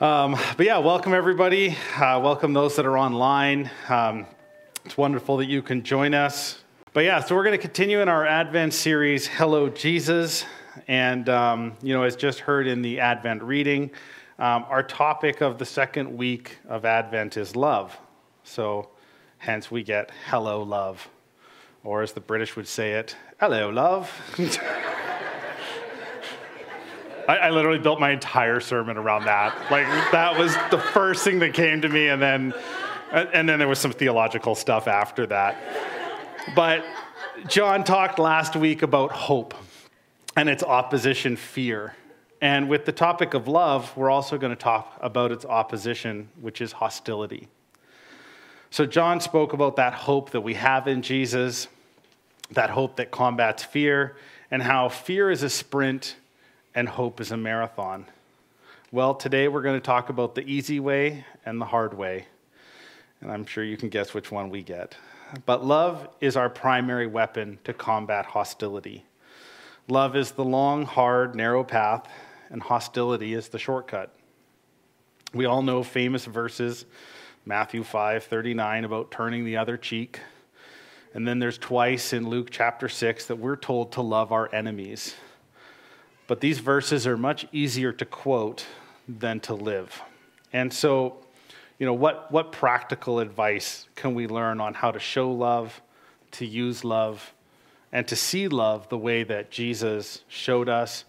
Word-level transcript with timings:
Um, 0.00 0.36
but 0.56 0.66
yeah, 0.66 0.78
welcome 0.78 1.14
everybody. 1.14 1.76
Uh, 1.94 2.18
welcome 2.20 2.52
those 2.52 2.74
that 2.74 2.84
are 2.84 2.98
online. 2.98 3.70
Um, 3.88 4.26
it's 4.84 4.96
wonderful 4.96 5.36
that 5.36 5.46
you 5.46 5.62
can 5.62 5.84
join 5.84 6.14
us. 6.14 6.58
But 6.92 7.04
yeah, 7.04 7.20
so 7.20 7.36
we're 7.36 7.44
going 7.44 7.56
to 7.56 7.62
continue 7.62 8.00
in 8.00 8.08
our 8.08 8.26
Advent 8.26 8.74
series, 8.74 9.28
Hello 9.28 9.68
Jesus. 9.68 10.46
And, 10.88 11.28
um, 11.28 11.74
you 11.80 11.94
know, 11.94 12.02
as 12.02 12.16
just 12.16 12.40
heard 12.40 12.66
in 12.66 12.82
the 12.82 12.98
Advent 12.98 13.44
reading, 13.44 13.92
um, 14.40 14.66
our 14.68 14.82
topic 14.82 15.40
of 15.40 15.58
the 15.58 15.64
second 15.64 16.16
week 16.16 16.58
of 16.68 16.84
Advent 16.84 17.36
is 17.36 17.54
love. 17.54 17.96
So 18.42 18.88
hence 19.38 19.70
we 19.70 19.84
get 19.84 20.10
Hello 20.26 20.64
Love. 20.64 21.08
Or 21.84 22.02
as 22.02 22.14
the 22.14 22.20
British 22.20 22.56
would 22.56 22.66
say 22.66 22.94
it, 22.94 23.14
Hello 23.38 23.70
Love. 23.70 24.10
I, 27.28 27.36
I, 27.36 27.50
literally 27.50 27.78
built 27.78 28.00
my 28.00 28.10
entire 28.10 28.60
sermon 28.60 28.96
around 28.96 29.24
that. 29.24 29.70
Like 29.70 29.86
that 30.12 30.38
was 30.38 30.54
the 30.70 30.78
first 30.78 31.24
thing 31.24 31.38
that 31.40 31.54
came 31.54 31.80
to 31.82 31.88
me, 31.88 32.08
and 32.08 32.20
then 32.20 32.54
and 33.12 33.48
then 33.48 33.58
there 33.58 33.68
was 33.68 33.78
some 33.78 33.92
theological 33.92 34.54
stuff 34.54 34.88
after 34.88 35.26
that. 35.26 35.56
But 36.54 36.84
John 37.46 37.84
talked 37.84 38.18
last 38.18 38.56
week 38.56 38.82
about 38.82 39.12
hope 39.12 39.54
and 40.36 40.48
its 40.48 40.62
opposition, 40.62 41.36
fear. 41.36 41.94
And 42.40 42.68
with 42.68 42.84
the 42.84 42.92
topic 42.92 43.34
of 43.34 43.48
love, 43.48 43.96
we're 43.96 44.10
also 44.10 44.36
going 44.36 44.50
to 44.50 44.60
talk 44.60 44.98
about 45.00 45.32
its 45.32 45.44
opposition, 45.44 46.28
which 46.40 46.60
is 46.60 46.72
hostility. 46.72 47.48
So, 48.70 48.84
John 48.84 49.20
spoke 49.20 49.52
about 49.52 49.76
that 49.76 49.94
hope 49.94 50.30
that 50.30 50.40
we 50.40 50.54
have 50.54 50.88
in 50.88 51.00
Jesus, 51.00 51.68
that 52.50 52.70
hope 52.70 52.96
that 52.96 53.12
combats 53.12 53.62
fear, 53.62 54.16
and 54.50 54.62
how 54.62 54.88
fear 54.88 55.30
is 55.30 55.44
a 55.44 55.48
sprint 55.48 56.16
and 56.74 56.88
hope 56.88 57.20
is 57.20 57.30
a 57.30 57.36
marathon. 57.36 58.06
Well, 58.90 59.14
today 59.14 59.48
we're 59.48 59.62
going 59.62 59.80
to 59.80 59.84
talk 59.84 60.08
about 60.08 60.34
the 60.34 60.46
easy 60.46 60.80
way 60.80 61.24
and 61.46 61.60
the 61.60 61.66
hard 61.66 61.94
way. 61.94 62.26
And 63.20 63.30
I'm 63.30 63.46
sure 63.46 63.64
you 63.64 63.76
can 63.76 63.88
guess 63.88 64.12
which 64.12 64.30
one 64.30 64.50
we 64.50 64.62
get. 64.62 64.96
But 65.46 65.64
love 65.64 66.08
is 66.20 66.36
our 66.36 66.50
primary 66.50 67.06
weapon 67.06 67.58
to 67.64 67.72
combat 67.72 68.26
hostility. 68.26 69.04
Love 69.88 70.16
is 70.16 70.32
the 70.32 70.44
long, 70.44 70.84
hard, 70.84 71.34
narrow 71.34 71.64
path, 71.64 72.08
and 72.50 72.62
hostility 72.62 73.34
is 73.34 73.48
the 73.48 73.58
shortcut. 73.58 74.14
We 75.32 75.46
all 75.46 75.62
know 75.62 75.82
famous 75.82 76.24
verses, 76.24 76.86
Matthew 77.44 77.82
5 77.82 78.24
39, 78.24 78.84
about 78.84 79.10
turning 79.10 79.44
the 79.44 79.56
other 79.56 79.76
cheek. 79.76 80.20
And 81.12 81.26
then 81.26 81.38
there's 81.38 81.58
twice 81.58 82.12
in 82.12 82.28
Luke 82.28 82.48
chapter 82.50 82.88
6 82.88 83.26
that 83.26 83.36
we're 83.36 83.56
told 83.56 83.92
to 83.92 84.02
love 84.02 84.32
our 84.32 84.52
enemies. 84.54 85.14
But 86.26 86.40
these 86.40 86.58
verses 86.58 87.06
are 87.06 87.16
much 87.16 87.46
easier 87.52 87.92
to 87.92 88.04
quote 88.04 88.66
than 89.06 89.40
to 89.40 89.54
live. 89.54 90.02
And 90.52 90.72
so, 90.72 91.16
you 91.78 91.86
know, 91.86 91.92
what, 91.92 92.30
what 92.32 92.52
practical 92.52 93.18
advice 93.18 93.86
can 93.94 94.14
we 94.14 94.26
learn 94.26 94.60
on 94.60 94.74
how 94.74 94.90
to 94.90 94.98
show 94.98 95.30
love, 95.30 95.82
to 96.32 96.46
use 96.46 96.84
love, 96.84 97.34
and 97.92 98.08
to 98.08 98.16
see 98.16 98.48
love 98.48 98.88
the 98.88 98.98
way 98.98 99.22
that 99.24 99.50
Jesus 99.50 100.22
showed 100.28 100.68
us, 100.68 101.04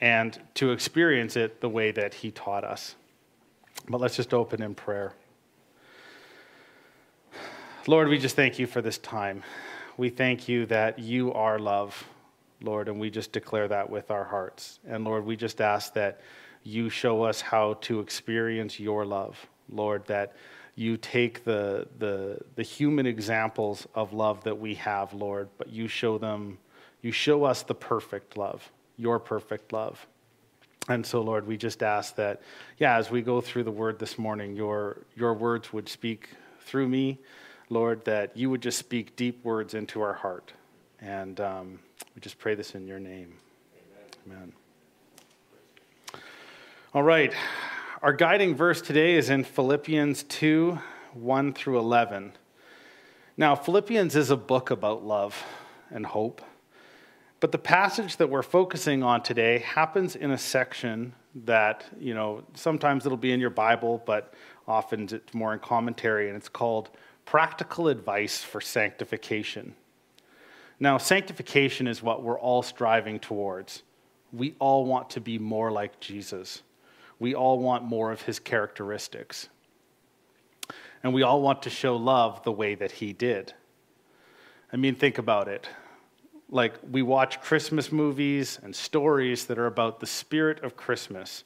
and 0.00 0.40
to 0.54 0.72
experience 0.72 1.36
it 1.36 1.60
the 1.60 1.68
way 1.68 1.90
that 1.90 2.14
he 2.14 2.30
taught 2.30 2.64
us? 2.64 2.94
But 3.88 4.00
let's 4.00 4.16
just 4.16 4.32
open 4.32 4.62
in 4.62 4.74
prayer. 4.74 5.12
Lord, 7.86 8.08
we 8.08 8.18
just 8.18 8.36
thank 8.36 8.58
you 8.58 8.66
for 8.66 8.82
this 8.82 8.98
time. 8.98 9.42
We 9.96 10.10
thank 10.10 10.48
you 10.48 10.66
that 10.66 10.98
you 10.98 11.32
are 11.32 11.58
love. 11.58 12.04
Lord, 12.60 12.88
and 12.88 12.98
we 12.98 13.10
just 13.10 13.32
declare 13.32 13.68
that 13.68 13.88
with 13.88 14.10
our 14.10 14.24
hearts. 14.24 14.80
And 14.86 15.04
Lord, 15.04 15.24
we 15.24 15.36
just 15.36 15.60
ask 15.60 15.94
that 15.94 16.20
you 16.64 16.90
show 16.90 17.22
us 17.22 17.40
how 17.40 17.74
to 17.82 18.00
experience 18.00 18.80
your 18.80 19.04
love, 19.04 19.46
Lord, 19.70 20.06
that 20.06 20.34
you 20.74 20.96
take 20.96 21.44
the, 21.44 21.88
the, 21.98 22.38
the 22.56 22.62
human 22.62 23.06
examples 23.06 23.86
of 23.94 24.12
love 24.12 24.44
that 24.44 24.58
we 24.58 24.74
have, 24.74 25.12
Lord, 25.12 25.48
but 25.56 25.70
you 25.70 25.88
show 25.88 26.18
them, 26.18 26.58
you 27.02 27.12
show 27.12 27.44
us 27.44 27.62
the 27.62 27.74
perfect 27.74 28.36
love, 28.36 28.70
your 28.96 29.18
perfect 29.18 29.72
love. 29.72 30.06
And 30.88 31.04
so, 31.04 31.20
Lord, 31.20 31.46
we 31.46 31.56
just 31.56 31.82
ask 31.82 32.16
that, 32.16 32.42
yeah, 32.78 32.96
as 32.96 33.10
we 33.10 33.22
go 33.22 33.40
through 33.40 33.64
the 33.64 33.70
word 33.70 33.98
this 33.98 34.18
morning, 34.18 34.56
your, 34.56 34.98
your 35.16 35.34
words 35.34 35.72
would 35.72 35.88
speak 35.88 36.30
through 36.60 36.88
me, 36.88 37.18
Lord, 37.68 38.04
that 38.06 38.36
you 38.36 38.48
would 38.48 38.62
just 38.62 38.78
speak 38.78 39.14
deep 39.14 39.44
words 39.44 39.74
into 39.74 40.00
our 40.00 40.14
heart. 40.14 40.52
And, 41.00 41.40
um, 41.40 41.78
we 42.18 42.20
just 42.20 42.38
pray 42.40 42.56
this 42.56 42.74
in 42.74 42.84
your 42.88 42.98
name. 42.98 43.32
Amen. 44.26 44.52
Amen. 46.12 46.20
All 46.92 47.04
right. 47.04 47.32
Our 48.02 48.12
guiding 48.12 48.56
verse 48.56 48.82
today 48.82 49.14
is 49.14 49.30
in 49.30 49.44
Philippians 49.44 50.24
2 50.24 50.80
1 51.12 51.52
through 51.52 51.78
11. 51.78 52.32
Now, 53.36 53.54
Philippians 53.54 54.16
is 54.16 54.30
a 54.30 54.36
book 54.36 54.72
about 54.72 55.04
love 55.04 55.40
and 55.92 56.04
hope. 56.04 56.42
But 57.38 57.52
the 57.52 57.58
passage 57.58 58.16
that 58.16 58.28
we're 58.28 58.42
focusing 58.42 59.04
on 59.04 59.22
today 59.22 59.60
happens 59.60 60.16
in 60.16 60.32
a 60.32 60.38
section 60.38 61.14
that, 61.44 61.84
you 62.00 62.14
know, 62.14 62.42
sometimes 62.54 63.06
it'll 63.06 63.16
be 63.16 63.30
in 63.30 63.38
your 63.38 63.50
Bible, 63.50 64.02
but 64.04 64.34
often 64.66 65.08
it's 65.08 65.34
more 65.34 65.52
in 65.52 65.60
commentary, 65.60 66.26
and 66.26 66.36
it's 66.36 66.48
called 66.48 66.90
Practical 67.24 67.86
Advice 67.86 68.42
for 68.42 68.60
Sanctification. 68.60 69.76
Now, 70.80 70.98
sanctification 70.98 71.86
is 71.86 72.02
what 72.02 72.22
we're 72.22 72.38
all 72.38 72.62
striving 72.62 73.18
towards. 73.18 73.82
We 74.32 74.54
all 74.58 74.84
want 74.84 75.10
to 75.10 75.20
be 75.20 75.38
more 75.38 75.72
like 75.72 75.98
Jesus. 76.00 76.62
We 77.18 77.34
all 77.34 77.58
want 77.58 77.84
more 77.84 78.12
of 78.12 78.22
his 78.22 78.38
characteristics. 78.38 79.48
And 81.02 81.12
we 81.12 81.22
all 81.22 81.42
want 81.42 81.62
to 81.62 81.70
show 81.70 81.96
love 81.96 82.42
the 82.44 82.52
way 82.52 82.74
that 82.76 82.92
he 82.92 83.12
did. 83.12 83.54
I 84.72 84.76
mean, 84.76 84.94
think 84.94 85.18
about 85.18 85.48
it. 85.48 85.68
Like, 86.50 86.74
we 86.90 87.02
watch 87.02 87.40
Christmas 87.40 87.90
movies 87.92 88.58
and 88.62 88.74
stories 88.74 89.46
that 89.46 89.58
are 89.58 89.66
about 89.66 90.00
the 90.00 90.06
spirit 90.06 90.62
of 90.62 90.76
Christmas. 90.76 91.44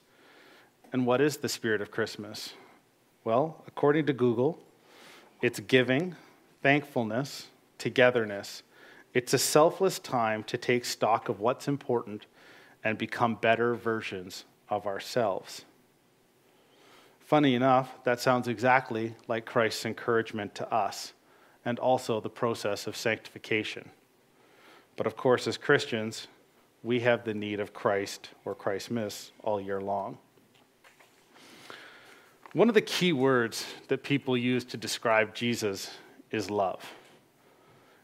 And 0.93 1.07
what 1.07 1.21
is 1.21 1.39
the 1.39 1.49
spirit 1.49 1.81
of 1.81 1.91
Christmas? 1.91 2.55
Well, 3.25 3.63
according 3.67 4.07
to 4.07 4.13
Google, 4.13 4.59
it's 5.41 5.61
giving, 5.61 6.17
thankfulness, 6.63 7.49
togetherness, 7.79 8.63
it's 9.15 9.35
a 9.35 9.39
selfless 9.39 9.99
time 9.99 10.43
to 10.45 10.57
take 10.57 10.85
stock 10.85 11.29
of 11.29 11.41
what's 11.41 11.69
important 11.69 12.27
and 12.85 12.97
become 12.99 13.35
better 13.35 13.75
versions 13.75 14.45
of 14.69 14.87
ourselves. 14.87 15.65
Funny 17.21 17.55
enough, 17.55 18.03
that 18.05 18.21
sounds 18.21 18.49
exactly 18.49 19.15
like 19.29 19.45
Christ's 19.45 19.87
encouragement 19.87 20.55
to 20.57 20.73
us 20.73 21.13
and 21.65 21.79
also 21.79 22.21
the 22.21 22.31
process 22.31 22.87
of 22.87 22.97
sanctification. 22.97 23.89
But 24.97 25.07
of 25.07 25.17
course, 25.17 25.47
as 25.47 25.57
Christians, 25.57 26.27
we 26.83 27.01
have 27.01 27.25
the 27.25 27.35
need 27.35 27.61
of 27.61 27.73
Christ 27.73 28.31
or 28.45 28.55
Christ 28.55 28.91
miss 28.91 29.31
all 29.43 29.61
year 29.61 29.81
long. 29.81 30.19
One 32.53 32.69
of 32.69 32.75
the 32.75 32.83
key 32.83 33.13
words 33.13 33.65
that 33.89 34.03
people 34.03 34.37
use 34.37 34.65
to 34.67 34.77
describe 34.77 35.35
Jesus 35.35 35.91
is 36.31 36.51
love. 36.51 36.85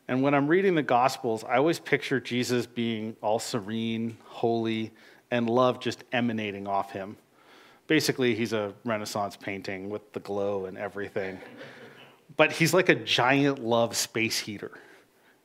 And 0.09 0.23
when 0.23 0.35
I'm 0.35 0.49
reading 0.49 0.75
the 0.75 0.83
Gospels, 0.83 1.45
I 1.45 1.59
always 1.59 1.79
picture 1.79 2.19
Jesus 2.19 2.67
being 2.67 3.15
all 3.21 3.39
serene, 3.39 4.17
holy, 4.25 4.91
and 5.31 5.49
love 5.49 5.81
just 5.81 6.03
emanating 6.13 6.67
off 6.67 6.91
him. 6.91 7.19
Basically, 7.87 8.35
he's 8.35 8.55
a 8.55 8.73
Renaissance 8.85 9.37
painting 9.37 9.91
with 9.91 10.13
the 10.15 10.21
glow 10.21 10.65
and 10.65 10.79
everything. 10.79 11.39
But 12.37 12.53
he's 12.53 12.73
like 12.73 12.89
a 12.89 12.95
giant 12.95 13.59
love 13.59 13.97
space 13.97 14.39
heater. 14.39 14.73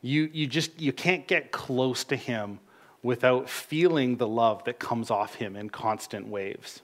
You, 0.02 0.30
you 0.34 0.48
just 0.48 0.80
you 0.80 0.94
can't 0.94 1.28
get 1.28 1.52
close 1.52 2.04
to 2.06 2.16
him 2.16 2.60
without 3.02 3.50
feeling 3.50 4.16
the 4.16 4.28
love 4.28 4.64
that 4.64 4.80
comes 4.80 5.12
off 5.12 5.36
him 5.36 5.56
in 5.58 5.70
constant 5.70 6.28
waves. 6.28 6.82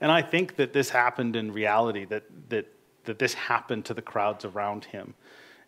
And 0.00 0.10
I 0.10 0.22
think 0.22 0.56
that 0.56 0.72
this 0.72 0.90
happened 0.90 1.36
in 1.36 1.52
reality, 1.52 2.06
that, 2.06 2.24
that, 2.48 2.66
that 3.04 3.18
this 3.18 3.34
happened 3.34 3.84
to 3.86 3.94
the 3.94 4.02
crowds 4.02 4.44
around 4.44 4.86
him. 4.86 5.14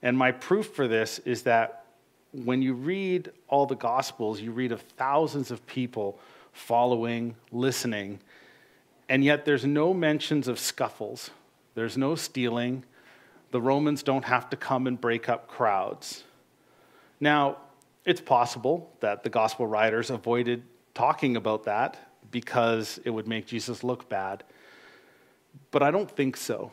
And 0.04 0.18
my 0.18 0.32
proof 0.32 0.66
for 0.74 0.86
this 0.86 1.18
is 1.20 1.42
that 1.42 1.86
when 2.32 2.60
you 2.60 2.74
read 2.74 3.32
all 3.48 3.64
the 3.64 3.74
Gospels, 3.74 4.40
you 4.40 4.52
read 4.52 4.70
of 4.70 4.82
thousands 4.82 5.50
of 5.50 5.66
people 5.66 6.18
following, 6.52 7.34
listening, 7.50 8.20
and 9.08 9.24
yet 9.24 9.46
there's 9.46 9.64
no 9.64 9.94
mentions 9.94 10.46
of 10.46 10.58
scuffles, 10.58 11.30
there's 11.74 11.96
no 11.96 12.14
stealing. 12.14 12.84
The 13.50 13.60
Romans 13.60 14.02
don't 14.02 14.24
have 14.24 14.50
to 14.50 14.56
come 14.56 14.86
and 14.86 15.00
break 15.00 15.28
up 15.28 15.48
crowds. 15.48 16.24
Now, 17.20 17.58
it's 18.04 18.20
possible 18.20 18.90
that 19.00 19.22
the 19.22 19.30
gospel 19.30 19.66
writers 19.66 20.10
avoided 20.10 20.64
talking 20.92 21.36
about 21.36 21.64
that 21.64 21.96
because 22.30 23.00
it 23.04 23.10
would 23.10 23.28
make 23.28 23.46
Jesus 23.46 23.84
look 23.84 24.08
bad. 24.08 24.42
But 25.70 25.82
I 25.82 25.90
don't 25.90 26.10
think 26.10 26.36
so. 26.36 26.72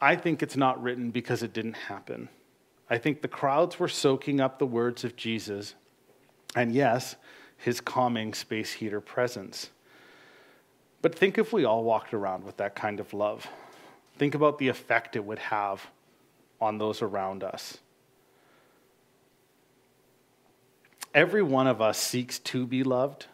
I 0.00 0.16
think 0.16 0.42
it's 0.42 0.56
not 0.56 0.82
written 0.82 1.10
because 1.10 1.42
it 1.42 1.52
didn't 1.52 1.74
happen. 1.74 2.28
I 2.88 2.98
think 2.98 3.22
the 3.22 3.28
crowds 3.28 3.78
were 3.78 3.88
soaking 3.88 4.40
up 4.40 4.58
the 4.58 4.66
words 4.66 5.04
of 5.04 5.16
Jesus, 5.16 5.74
and 6.54 6.74
yes, 6.74 7.16
his 7.56 7.80
calming 7.80 8.34
space 8.34 8.72
heater 8.72 9.00
presence. 9.00 9.70
But 11.02 11.14
think 11.14 11.38
if 11.38 11.52
we 11.52 11.64
all 11.64 11.84
walked 11.84 12.14
around 12.14 12.44
with 12.44 12.56
that 12.58 12.74
kind 12.74 13.00
of 13.00 13.12
love. 13.14 13.46
Think 14.18 14.34
about 14.34 14.58
the 14.58 14.68
effect 14.68 15.16
it 15.16 15.24
would 15.24 15.38
have 15.38 15.86
on 16.60 16.78
those 16.78 17.02
around 17.02 17.44
us. 17.44 17.78
Every 21.14 21.42
one 21.42 21.66
of 21.66 21.80
us 21.80 21.98
seeks 21.98 22.38
to 22.40 22.66
be 22.66 22.82
loved 22.82 23.26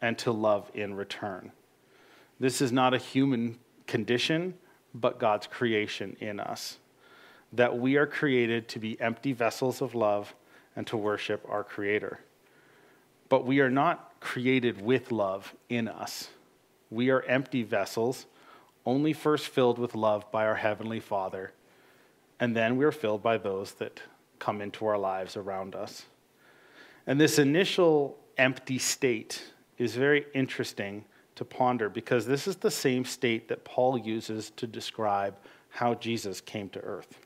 and 0.00 0.18
to 0.18 0.32
love 0.32 0.70
in 0.74 0.94
return. 0.94 1.52
This 2.38 2.60
is 2.60 2.72
not 2.72 2.94
a 2.94 2.98
human 2.98 3.58
condition, 3.86 4.54
but 4.94 5.18
God's 5.18 5.46
creation 5.46 6.16
in 6.20 6.40
us. 6.40 6.78
That 7.52 7.78
we 7.78 7.96
are 7.96 8.06
created 8.06 8.68
to 8.68 8.78
be 8.78 9.00
empty 9.00 9.32
vessels 9.32 9.82
of 9.82 9.94
love 9.94 10.34
and 10.74 10.86
to 10.86 10.96
worship 10.96 11.44
our 11.48 11.64
Creator. 11.64 12.20
But 13.28 13.46
we 13.46 13.60
are 13.60 13.70
not 13.70 14.12
created 14.20 14.80
with 14.80 15.12
love 15.12 15.54
in 15.68 15.88
us. 15.88 16.28
We 16.90 17.10
are 17.10 17.22
empty 17.22 17.62
vessels, 17.62 18.26
only 18.84 19.12
first 19.12 19.48
filled 19.48 19.78
with 19.78 19.94
love 19.94 20.30
by 20.30 20.46
our 20.46 20.56
Heavenly 20.56 21.00
Father, 21.00 21.52
and 22.38 22.56
then 22.56 22.76
we 22.76 22.84
are 22.84 22.92
filled 22.92 23.22
by 23.22 23.38
those 23.38 23.72
that 23.74 24.00
come 24.38 24.60
into 24.60 24.84
our 24.86 24.98
lives 24.98 25.36
around 25.36 25.74
us. 25.74 26.06
And 27.06 27.20
this 27.20 27.38
initial 27.38 28.18
empty 28.36 28.78
state 28.78 29.52
is 29.78 29.94
very 29.94 30.26
interesting 30.34 31.04
to 31.42 31.56
ponder 31.56 31.88
because 31.88 32.24
this 32.24 32.46
is 32.46 32.56
the 32.56 32.70
same 32.70 33.04
state 33.04 33.48
that 33.48 33.64
Paul 33.64 33.98
uses 33.98 34.50
to 34.50 34.66
describe 34.66 35.34
how 35.70 35.94
Jesus 35.94 36.40
came 36.40 36.68
to 36.70 36.80
earth. 36.80 37.18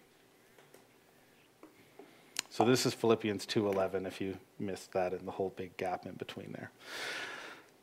So 2.49 2.65
this 2.65 2.87
is 2.87 2.95
Philippians 2.95 3.45
2:11 3.45 4.07
if 4.07 4.19
you 4.19 4.39
missed 4.59 4.93
that 4.93 5.13
in 5.13 5.27
the 5.27 5.33
whole 5.33 5.51
big 5.51 5.77
gap 5.77 6.07
in 6.07 6.15
between 6.15 6.53
there. 6.53 6.71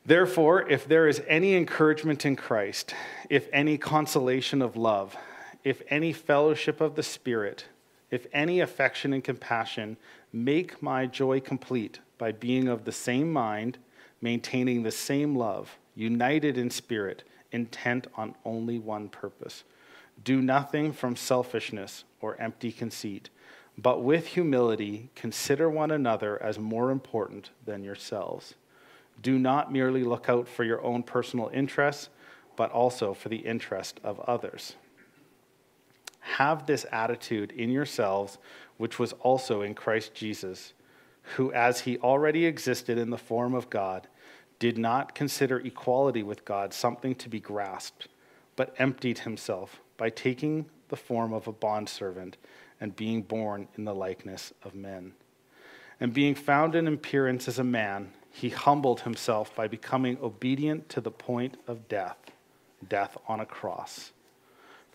Therefore, 0.04 0.68
if 0.68 0.88
there 0.88 1.06
is 1.06 1.22
any 1.28 1.54
encouragement 1.54 2.26
in 2.26 2.34
Christ, 2.34 2.94
if 3.30 3.48
any 3.52 3.78
consolation 3.78 4.60
of 4.60 4.76
love, 4.76 5.16
if 5.62 5.82
any 5.88 6.12
fellowship 6.12 6.80
of 6.80 6.96
the 6.96 7.02
Spirit, 7.04 7.66
if 8.10 8.26
any 8.32 8.58
affection 8.58 9.12
and 9.12 9.22
compassion, 9.22 9.96
make 10.32 10.82
my 10.82 11.06
joy 11.06 11.38
complete 11.40 12.00
by 12.18 12.32
being 12.32 12.66
of 12.66 12.84
the 12.84 12.92
same 12.92 13.32
mind, 13.32 13.78
maintaining 14.20 14.82
the 14.82 14.90
same 14.90 15.36
love, 15.36 15.78
united 15.94 16.58
in 16.58 16.70
spirit, 16.70 17.24
intent 17.52 18.06
on 18.16 18.34
only 18.44 18.78
one 18.78 19.08
purpose. 19.08 19.64
Do 20.22 20.40
nothing 20.40 20.92
from 20.92 21.16
selfishness 21.16 22.04
or 22.20 22.40
empty 22.40 22.72
conceit 22.72 23.30
but 23.76 24.02
with 24.02 24.28
humility, 24.28 25.10
consider 25.14 25.68
one 25.68 25.90
another 25.90 26.40
as 26.40 26.58
more 26.58 26.90
important 26.90 27.50
than 27.64 27.82
yourselves. 27.82 28.54
Do 29.20 29.38
not 29.38 29.72
merely 29.72 30.04
look 30.04 30.28
out 30.28 30.48
for 30.48 30.64
your 30.64 30.82
own 30.82 31.02
personal 31.02 31.50
interests, 31.52 32.08
but 32.56 32.70
also 32.70 33.14
for 33.14 33.28
the 33.28 33.38
interest 33.38 33.98
of 34.04 34.20
others. 34.20 34.76
Have 36.20 36.66
this 36.66 36.86
attitude 36.92 37.52
in 37.52 37.70
yourselves, 37.70 38.38
which 38.76 38.98
was 38.98 39.12
also 39.14 39.62
in 39.62 39.74
Christ 39.74 40.14
Jesus, 40.14 40.72
who, 41.36 41.52
as 41.52 41.80
he 41.80 41.98
already 41.98 42.46
existed 42.46 42.96
in 42.96 43.10
the 43.10 43.18
form 43.18 43.54
of 43.54 43.70
God, 43.70 44.06
did 44.64 44.78
not 44.78 45.14
consider 45.14 45.58
equality 45.58 46.22
with 46.22 46.46
God 46.46 46.72
something 46.72 47.14
to 47.16 47.28
be 47.28 47.38
grasped, 47.38 48.08
but 48.56 48.74
emptied 48.78 49.18
himself 49.18 49.82
by 49.98 50.08
taking 50.08 50.64
the 50.88 50.96
form 50.96 51.34
of 51.34 51.46
a 51.46 51.52
bondservant 51.52 52.38
and 52.80 52.96
being 52.96 53.20
born 53.20 53.68
in 53.76 53.84
the 53.84 53.94
likeness 53.94 54.54
of 54.62 54.74
men. 54.74 55.12
And 56.00 56.14
being 56.14 56.34
found 56.34 56.74
in 56.74 56.88
appearance 56.88 57.46
as 57.46 57.58
a 57.58 57.62
man, 57.62 58.14
he 58.30 58.48
humbled 58.48 59.00
himself 59.00 59.54
by 59.54 59.68
becoming 59.68 60.16
obedient 60.22 60.88
to 60.88 61.02
the 61.02 61.10
point 61.10 61.58
of 61.68 61.86
death, 61.86 62.16
death 62.88 63.18
on 63.28 63.40
a 63.40 63.44
cross. 63.44 64.12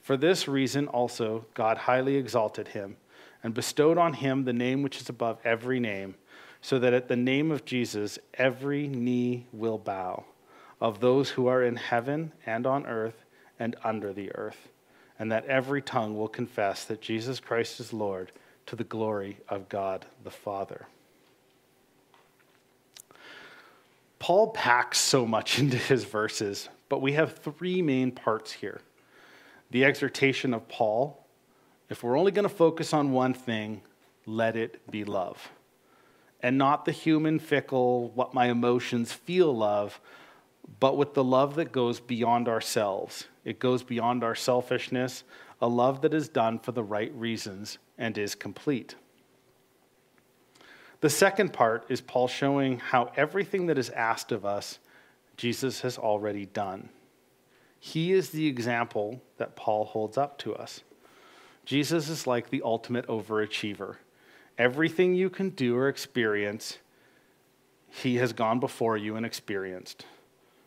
For 0.02 0.18
this 0.18 0.48
reason 0.48 0.88
also, 0.88 1.46
God 1.54 1.78
highly 1.78 2.16
exalted 2.16 2.70
him 2.70 2.98
and 3.44 3.54
bestowed 3.54 4.00
on 4.00 4.14
him 4.14 4.46
the 4.46 4.52
name 4.52 4.82
which 4.82 5.00
is 5.00 5.10
above 5.10 5.38
every 5.44 5.80
name, 5.80 6.16
so 6.62 6.80
that 6.80 6.94
at 6.94 7.08
the 7.08 7.16
name 7.16 7.52
of 7.52 7.66
Jesus 7.66 8.20
every 8.34 8.88
knee 8.88 9.46
will 9.52 9.78
bow, 9.78 10.26
of 10.82 11.00
those 11.00 11.32
who 11.32 11.48
are 11.48 11.64
in 11.64 11.76
heaven 11.76 12.32
and 12.46 12.66
on 12.66 12.86
earth 12.86 13.26
and 13.60 13.76
under 13.84 14.14
the 14.14 14.34
earth 14.36 14.70
and 15.20 15.34
that 15.34 15.46
every 15.46 15.82
tongue 15.82 16.18
will 16.18 16.30
confess 16.30 16.86
that 16.86 17.02
Jesus 17.02 17.42
Christ 17.42 17.82
is 17.82 17.92
Lord 17.92 18.32
to 18.66 18.78
the 18.78 18.86
glory 18.86 19.38
of 19.50 19.68
God 19.68 20.06
the 20.24 20.32
Father. 20.32 20.88
Paul 24.18 24.52
packs 24.52 24.98
so 24.98 25.26
much 25.26 25.60
into 25.60 25.78
his 25.78 26.06
verses, 26.06 26.70
but 26.88 27.02
we 27.02 27.14
have 27.14 27.38
three 27.38 27.82
main 27.82 28.12
parts 28.12 28.54
here. 28.54 28.82
The 29.72 29.86
exhortation 29.86 30.54
of 30.54 30.68
Paul, 30.68 31.26
if 31.90 32.02
we're 32.02 32.18
only 32.18 32.32
going 32.32 32.48
to 32.48 32.54
focus 32.54 32.94
on 32.94 33.12
one 33.12 33.34
thing, 33.34 33.82
let 34.26 34.56
it 34.56 34.80
be 34.90 35.04
love. 35.04 35.52
And 36.42 36.58
not 36.58 36.86
the 36.86 36.92
human, 36.92 37.40
fickle, 37.40 38.10
what 38.16 38.34
my 38.34 38.48
emotions 38.48 39.12
feel 39.12 39.56
love, 39.56 40.00
but 40.80 40.96
with 40.98 41.14
the 41.14 41.24
love 41.24 41.56
that 41.56 41.72
goes 41.72 42.00
beyond 42.00 42.48
ourselves. 42.48 43.28
It 43.44 43.60
goes 43.60 43.84
beyond 43.84 44.24
our 44.24 44.36
selfishness, 44.36 45.24
a 45.62 45.68
love 45.68 46.02
that 46.02 46.14
is 46.14 46.30
done 46.30 46.60
for 46.60 46.72
the 46.72 46.84
right 46.84 47.14
reasons 47.14 47.78
and 47.98 48.18
is 48.18 48.36
complete. 48.36 48.96
The 51.02 51.10
second 51.10 51.54
part 51.54 51.86
is 51.90 52.02
Paul 52.02 52.28
showing 52.28 52.80
how 52.80 53.12
everything 53.16 53.68
that 53.68 53.78
is 53.78 53.90
asked 53.90 54.32
of 54.32 54.46
us, 54.46 54.80
Jesus 55.38 55.82
has 55.82 55.98
already 55.98 56.46
done. 56.46 56.90
He 57.80 58.12
is 58.12 58.32
the 58.32 58.48
example 58.48 59.22
that 59.38 59.56
Paul 59.56 59.86
holds 59.86 60.18
up 60.18 60.38
to 60.40 60.54
us. 60.56 60.84
Jesus 61.64 62.10
is 62.10 62.28
like 62.28 62.50
the 62.50 62.62
ultimate 62.64 63.08
overachiever. 63.08 63.96
Everything 64.60 65.16
you 65.16 65.30
can 65.30 65.50
do 65.50 65.76
or 65.78 65.88
experience, 65.88 66.78
he 67.88 68.18
has 68.18 68.34
gone 68.34 68.60
before 68.60 68.98
you 68.98 69.16
and 69.16 69.26
experienced. 69.26 70.06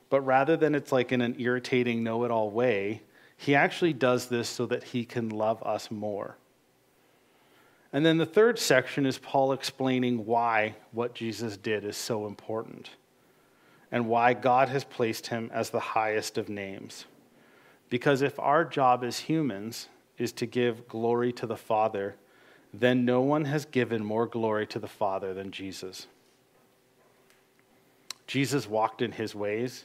But 0.09 0.23
rather 0.23 0.57
than 0.57 0.75
it's 0.75 0.91
like 0.91 1.13
in 1.13 1.21
an 1.21 1.37
irritating, 1.39 2.03
know 2.03 2.25
it 2.25 2.31
all 2.31 2.51
way, 2.51 3.03
he 3.37 3.55
actually 3.55 3.93
does 3.93 4.27
this 4.29 4.49
so 4.49 4.67
that 4.67 4.83
he 4.83 5.05
can 5.05 5.29
love 5.29 5.63
us 5.63 5.91
more. 5.91 6.37
And 7.93 8.07
then 8.07 8.17
the 8.17 8.27
third 8.27 8.59
section 8.59 9.05
is 9.05 9.19
Paul 9.19 9.53
explaining 9.53 10.25
why 10.25 10.77
what 10.93 11.15
Jesus 11.15 11.59
did 11.59 11.85
is 11.85 11.97
so 11.97 12.27
important 12.27 12.91
and 13.91 14.09
why 14.09 14.33
God 14.33 14.71
has 14.71 14.85
placed 14.85 15.27
him 15.27 15.51
as 15.53 15.69
the 15.69 15.81
highest 15.81 16.39
of 16.39 16.49
names. 16.49 17.05
Because 17.91 18.23
if 18.23 18.41
our 18.41 18.65
job 18.65 19.05
as 19.05 19.19
humans 19.19 19.89
is 20.17 20.33
to 20.33 20.47
give 20.47 20.89
glory 20.89 21.31
to 21.35 21.47
the 21.47 21.59
Father, 21.59 22.17
then 22.73 23.05
no 23.05 23.21
one 23.21 23.45
has 23.45 23.65
given 23.65 24.05
more 24.05 24.27
glory 24.27 24.67
to 24.69 24.79
the 24.79 24.89
Father 24.89 25.35
than 25.35 25.51
Jesus. 25.51 26.07
Jesus 28.27 28.69
walked 28.69 29.03
in 29.03 29.13
his 29.13 29.35
ways 29.35 29.85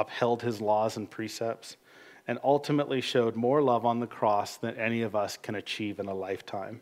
upheld 0.00 0.42
his 0.42 0.60
laws 0.60 0.96
and 0.96 1.10
precepts, 1.10 1.76
and 2.26 2.38
ultimately 2.42 3.00
showed 3.00 3.36
more 3.36 3.60
love 3.60 3.84
on 3.84 4.00
the 4.00 4.06
cross 4.06 4.56
than 4.56 4.74
any 4.76 5.02
of 5.02 5.14
us 5.14 5.36
can 5.36 5.54
achieve 5.54 5.98
in 5.98 6.06
a 6.06 6.14
lifetime. 6.14 6.80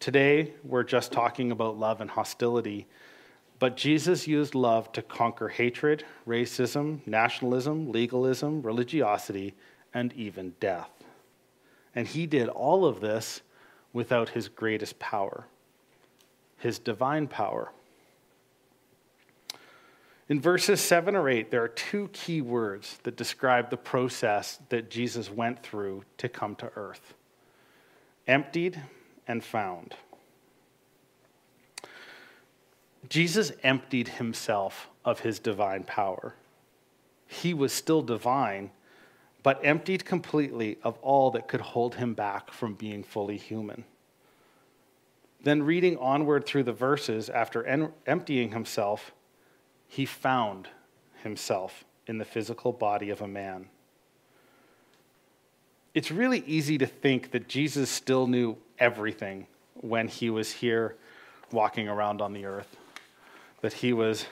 Today, 0.00 0.52
we're 0.64 0.84
just 0.84 1.12
talking 1.12 1.50
about 1.50 1.78
love 1.78 2.00
and 2.00 2.10
hostility, 2.10 2.86
but 3.58 3.76
Jesus 3.76 4.26
used 4.26 4.54
love 4.54 4.90
to 4.92 5.02
conquer 5.02 5.48
hatred, 5.48 6.04
racism, 6.26 7.06
nationalism, 7.06 7.92
legalism, 7.92 8.62
religiosity, 8.62 9.54
and 9.92 10.12
even 10.14 10.54
death. 10.60 10.90
And 11.94 12.06
he 12.06 12.26
did 12.26 12.48
all 12.48 12.84
of 12.84 13.00
this 13.00 13.42
without 13.94 14.30
his 14.30 14.48
greatest 14.48 14.98
power, 14.98 15.46
his 16.58 16.78
divine 16.78 17.26
power. 17.26 17.72
In 20.28 20.40
verses 20.40 20.80
7 20.80 21.16
or 21.16 21.28
8, 21.28 21.50
there 21.50 21.62
are 21.62 21.68
two 21.68 22.08
key 22.12 22.42
words 22.42 22.98
that 23.04 23.16
describe 23.16 23.70
the 23.70 23.78
process 23.78 24.58
that 24.68 24.90
Jesus 24.90 25.30
went 25.30 25.62
through 25.62 26.04
to 26.18 26.28
come 26.28 26.54
to 26.56 26.70
earth 26.76 27.14
emptied 28.26 28.80
and 29.28 29.42
found. 29.42 29.94
Jesus 33.08 33.52
emptied 33.62 34.08
himself 34.08 34.88
of 35.04 35.20
his 35.20 35.38
divine 35.38 35.84
power. 35.84 36.34
He 37.26 37.52
was 37.52 37.72
still 37.72 38.02
divine, 38.02 38.70
but 39.44 39.60
emptied 39.62 40.06
completely 40.06 40.78
of 40.82 40.98
all 41.02 41.30
that 41.30 41.46
could 41.46 41.60
hold 41.60 41.96
him 41.96 42.14
back 42.14 42.50
from 42.50 42.74
being 42.74 43.04
fully 43.04 43.36
human. 43.36 43.84
Then, 45.44 45.62
reading 45.62 45.98
onward 45.98 46.46
through 46.46 46.62
the 46.62 46.72
verses, 46.72 47.28
after 47.28 47.62
en- 47.64 47.92
emptying 48.06 48.52
himself, 48.52 49.12
he 49.86 50.06
found 50.06 50.68
himself 51.22 51.84
in 52.06 52.16
the 52.16 52.24
physical 52.24 52.72
body 52.72 53.10
of 53.10 53.20
a 53.20 53.28
man. 53.28 53.68
It's 55.92 56.10
really 56.10 56.42
easy 56.46 56.78
to 56.78 56.86
think 56.86 57.30
that 57.32 57.46
Jesus 57.46 57.90
still 57.90 58.26
knew 58.26 58.56
everything 58.78 59.46
when 59.74 60.08
he 60.08 60.30
was 60.30 60.50
here 60.50 60.96
walking 61.52 61.86
around 61.86 62.22
on 62.22 62.32
the 62.32 62.46
earth, 62.46 62.76
that 63.60 63.74
he 63.74 63.92
was 63.92 64.24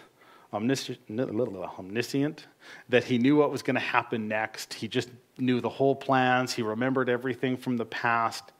omniscient, 0.52 2.46
that 2.88 3.04
he 3.04 3.18
knew 3.18 3.36
what 3.36 3.50
was 3.50 3.62
going 3.62 3.74
to 3.74 3.80
happen 3.80 4.28
next. 4.28 4.74
He 4.74 4.88
just 4.88 5.08
knew 5.38 5.60
the 5.60 5.68
whole 5.68 5.96
plans. 5.96 6.52
He 6.52 6.62
remembered 6.62 7.08
everything 7.08 7.56
from 7.56 7.76
the 7.76 7.86
past. 7.86 8.52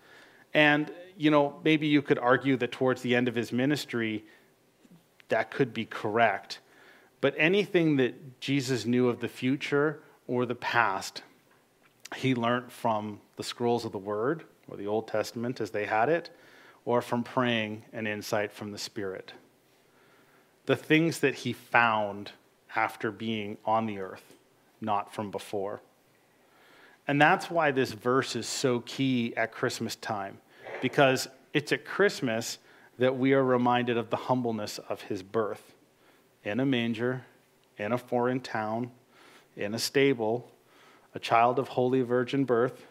And, 0.54 0.90
you 1.16 1.30
know, 1.30 1.60
maybe 1.64 1.86
you 1.86 2.02
could 2.02 2.18
argue 2.18 2.56
that 2.58 2.72
towards 2.72 3.02
the 3.02 3.14
end 3.14 3.28
of 3.28 3.34
his 3.34 3.52
ministry, 3.52 4.24
that 5.28 5.50
could 5.50 5.74
be 5.74 5.84
correct. 5.84 6.60
But 7.20 7.34
anything 7.36 7.96
that 7.96 8.40
Jesus 8.40 8.84
knew 8.86 9.08
of 9.08 9.20
the 9.20 9.28
future 9.28 10.02
or 10.26 10.46
the 10.46 10.54
past, 10.54 11.22
he 12.16 12.34
learned 12.34 12.72
from 12.72 13.20
the 13.36 13.44
scrolls 13.44 13.84
of 13.84 13.92
the 13.92 13.98
Word 13.98 14.44
or 14.68 14.76
the 14.76 14.86
Old 14.86 15.08
Testament 15.08 15.60
as 15.60 15.70
they 15.70 15.84
had 15.86 16.08
it, 16.08 16.30
or 16.84 17.02
from 17.02 17.22
praying 17.22 17.84
and 17.92 18.08
insight 18.08 18.52
from 18.52 18.72
the 18.72 18.78
Spirit 18.78 19.32
the 20.66 20.76
things 20.76 21.20
that 21.20 21.34
he 21.34 21.52
found 21.52 22.32
after 22.74 23.10
being 23.10 23.58
on 23.64 23.86
the 23.86 23.98
earth, 23.98 24.34
not 24.80 25.12
from 25.12 25.30
before. 25.30 25.80
And 27.06 27.20
that's 27.20 27.50
why 27.50 27.70
this 27.72 27.92
verse 27.92 28.36
is 28.36 28.46
so 28.46 28.80
key 28.80 29.34
at 29.36 29.52
Christmas 29.52 29.96
time, 29.96 30.38
because 30.80 31.28
it's 31.52 31.72
at 31.72 31.84
Christmas 31.84 32.58
that 32.98 33.16
we 33.16 33.32
are 33.32 33.42
reminded 33.42 33.96
of 33.96 34.10
the 34.10 34.16
humbleness 34.16 34.78
of 34.88 35.02
his 35.02 35.22
birth 35.22 35.74
in 36.44 36.60
a 36.60 36.66
manger, 36.66 37.24
in 37.78 37.92
a 37.92 37.98
foreign 37.98 38.40
town, 38.40 38.90
in 39.56 39.74
a 39.74 39.78
stable, 39.78 40.50
a 41.14 41.18
child 41.18 41.58
of 41.58 41.68
holy 41.68 42.02
virgin 42.02 42.44
birth, 42.44 42.86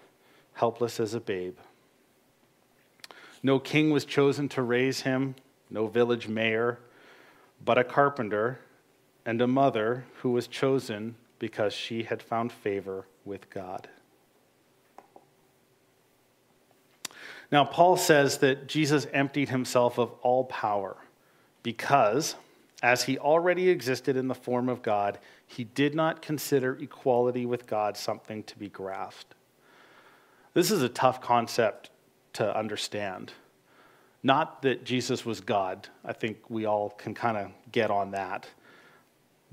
helpless 0.53 0.99
as 0.99 1.13
a 1.13 1.19
babe. 1.19 1.57
No 3.41 3.57
king 3.57 3.89
was 3.89 4.05
chosen 4.05 4.49
to 4.49 4.61
raise 4.61 5.01
him, 5.01 5.35
no 5.69 5.87
village 5.87 6.27
mayor 6.27 6.79
but 7.63 7.77
a 7.77 7.83
carpenter 7.83 8.59
and 9.25 9.41
a 9.41 9.47
mother 9.47 10.05
who 10.21 10.31
was 10.31 10.47
chosen 10.47 11.15
because 11.39 11.73
she 11.73 12.03
had 12.03 12.21
found 12.21 12.51
favor 12.51 13.05
with 13.25 13.49
God. 13.49 13.87
Now, 17.51 17.65
Paul 17.65 17.97
says 17.97 18.37
that 18.37 18.67
Jesus 18.67 19.07
emptied 19.11 19.49
himself 19.49 19.99
of 19.99 20.11
all 20.21 20.45
power 20.45 20.95
because, 21.63 22.35
as 22.81 23.03
he 23.03 23.17
already 23.17 23.69
existed 23.69 24.15
in 24.15 24.29
the 24.29 24.35
form 24.35 24.69
of 24.69 24.81
God, 24.81 25.19
he 25.45 25.65
did 25.65 25.93
not 25.93 26.21
consider 26.21 26.77
equality 26.81 27.45
with 27.45 27.67
God 27.67 27.97
something 27.97 28.43
to 28.43 28.57
be 28.57 28.69
grasped. 28.69 29.35
This 30.53 30.71
is 30.71 30.81
a 30.81 30.89
tough 30.89 31.21
concept 31.21 31.89
to 32.33 32.57
understand. 32.57 33.33
Not 34.23 34.61
that 34.61 34.83
Jesus 34.83 35.25
was 35.25 35.41
God. 35.41 35.87
I 36.05 36.13
think 36.13 36.37
we 36.49 36.65
all 36.65 36.91
can 36.91 37.13
kind 37.13 37.37
of 37.37 37.51
get 37.71 37.89
on 37.89 38.11
that. 38.11 38.47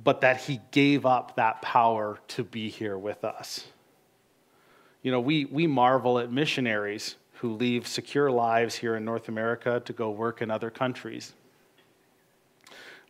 But 0.03 0.21
that 0.21 0.43
he 0.43 0.61
gave 0.71 1.07
up 1.07 1.37
that 1.37 1.63
power 1.63 2.19
to 2.29 2.45
be 2.45 2.69
here 2.69 2.97
with 2.97 3.25
us. 3.25 3.67
You 5.03 5.11
know, 5.11 5.21
we, 5.21 5.47
we 5.47 5.67
marvel 5.67 6.19
at 6.19 6.31
missionaries 6.31 7.17
who 7.35 7.55
leave 7.55 7.87
secure 7.87 8.31
lives 8.31 8.75
here 8.77 8.97
in 8.97 9.05
North 9.05 9.29
America 9.29 9.81
to 9.85 9.93
go 9.93 10.11
work 10.11 10.43
in 10.43 10.51
other 10.51 10.71
countries. 10.71 11.33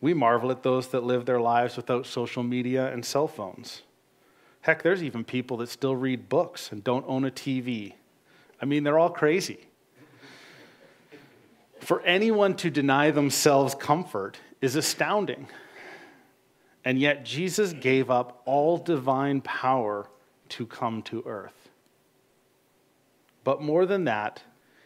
We 0.01 0.15
marvel 0.15 0.51
at 0.51 0.63
those 0.63 0.89
that 0.89 1.03
live 1.03 1.27
their 1.27 1.41
lives 1.41 1.77
without 1.77 2.07
social 2.07 2.43
media 2.43 2.93
and 2.93 3.05
cell 3.05 3.27
phones. 3.27 3.83
Heck, 4.61 4.83
there's 4.83 5.03
even 5.03 5.25
people 5.25 5.57
that 5.59 5.69
still 5.69 5.97
read 5.97 6.29
books 6.29 6.71
and 6.71 6.85
don't 6.85 7.05
own 7.09 7.25
a 7.25 7.31
TV. 7.31 7.95
I 8.61 8.65
mean, 8.65 8.85
they're 8.85 8.99
all 8.99 9.11
crazy. 9.11 9.68
For 11.89 12.03
anyone 12.03 12.55
to 12.57 12.69
deny 12.69 13.11
themselves 13.13 13.75
comfort 13.75 14.37
is 14.61 14.77
astounding. 14.77 15.49
And 16.85 16.99
yet, 16.99 17.25
Jesus 17.25 17.73
gave 17.73 18.11
up 18.11 18.43
all 18.45 18.77
divine 18.77 19.41
power 19.41 20.07
to 20.51 20.67
come 20.67 21.01
to 21.05 21.23
earth. 21.25 21.71
But 23.43 23.63
more 23.63 23.87
than 23.87 24.05
that, 24.05 24.43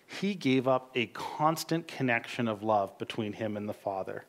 he 0.07 0.37
gave 0.37 0.69
up 0.69 0.93
a 0.95 1.07
constant 1.07 1.89
connection 1.89 2.47
of 2.47 2.63
love 2.63 2.97
between 2.99 3.33
him 3.33 3.57
and 3.57 3.69
the 3.69 3.75
Father. 3.75 4.25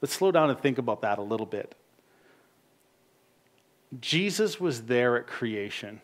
Let's 0.00 0.14
slow 0.14 0.32
down 0.32 0.50
and 0.50 0.58
think 0.58 0.78
about 0.78 1.02
that 1.02 1.18
a 1.18 1.22
little 1.22 1.46
bit. 1.46 1.76
Jesus 4.00 4.58
was 4.58 4.86
there 4.86 5.16
at 5.16 5.28
creation. 5.28 6.00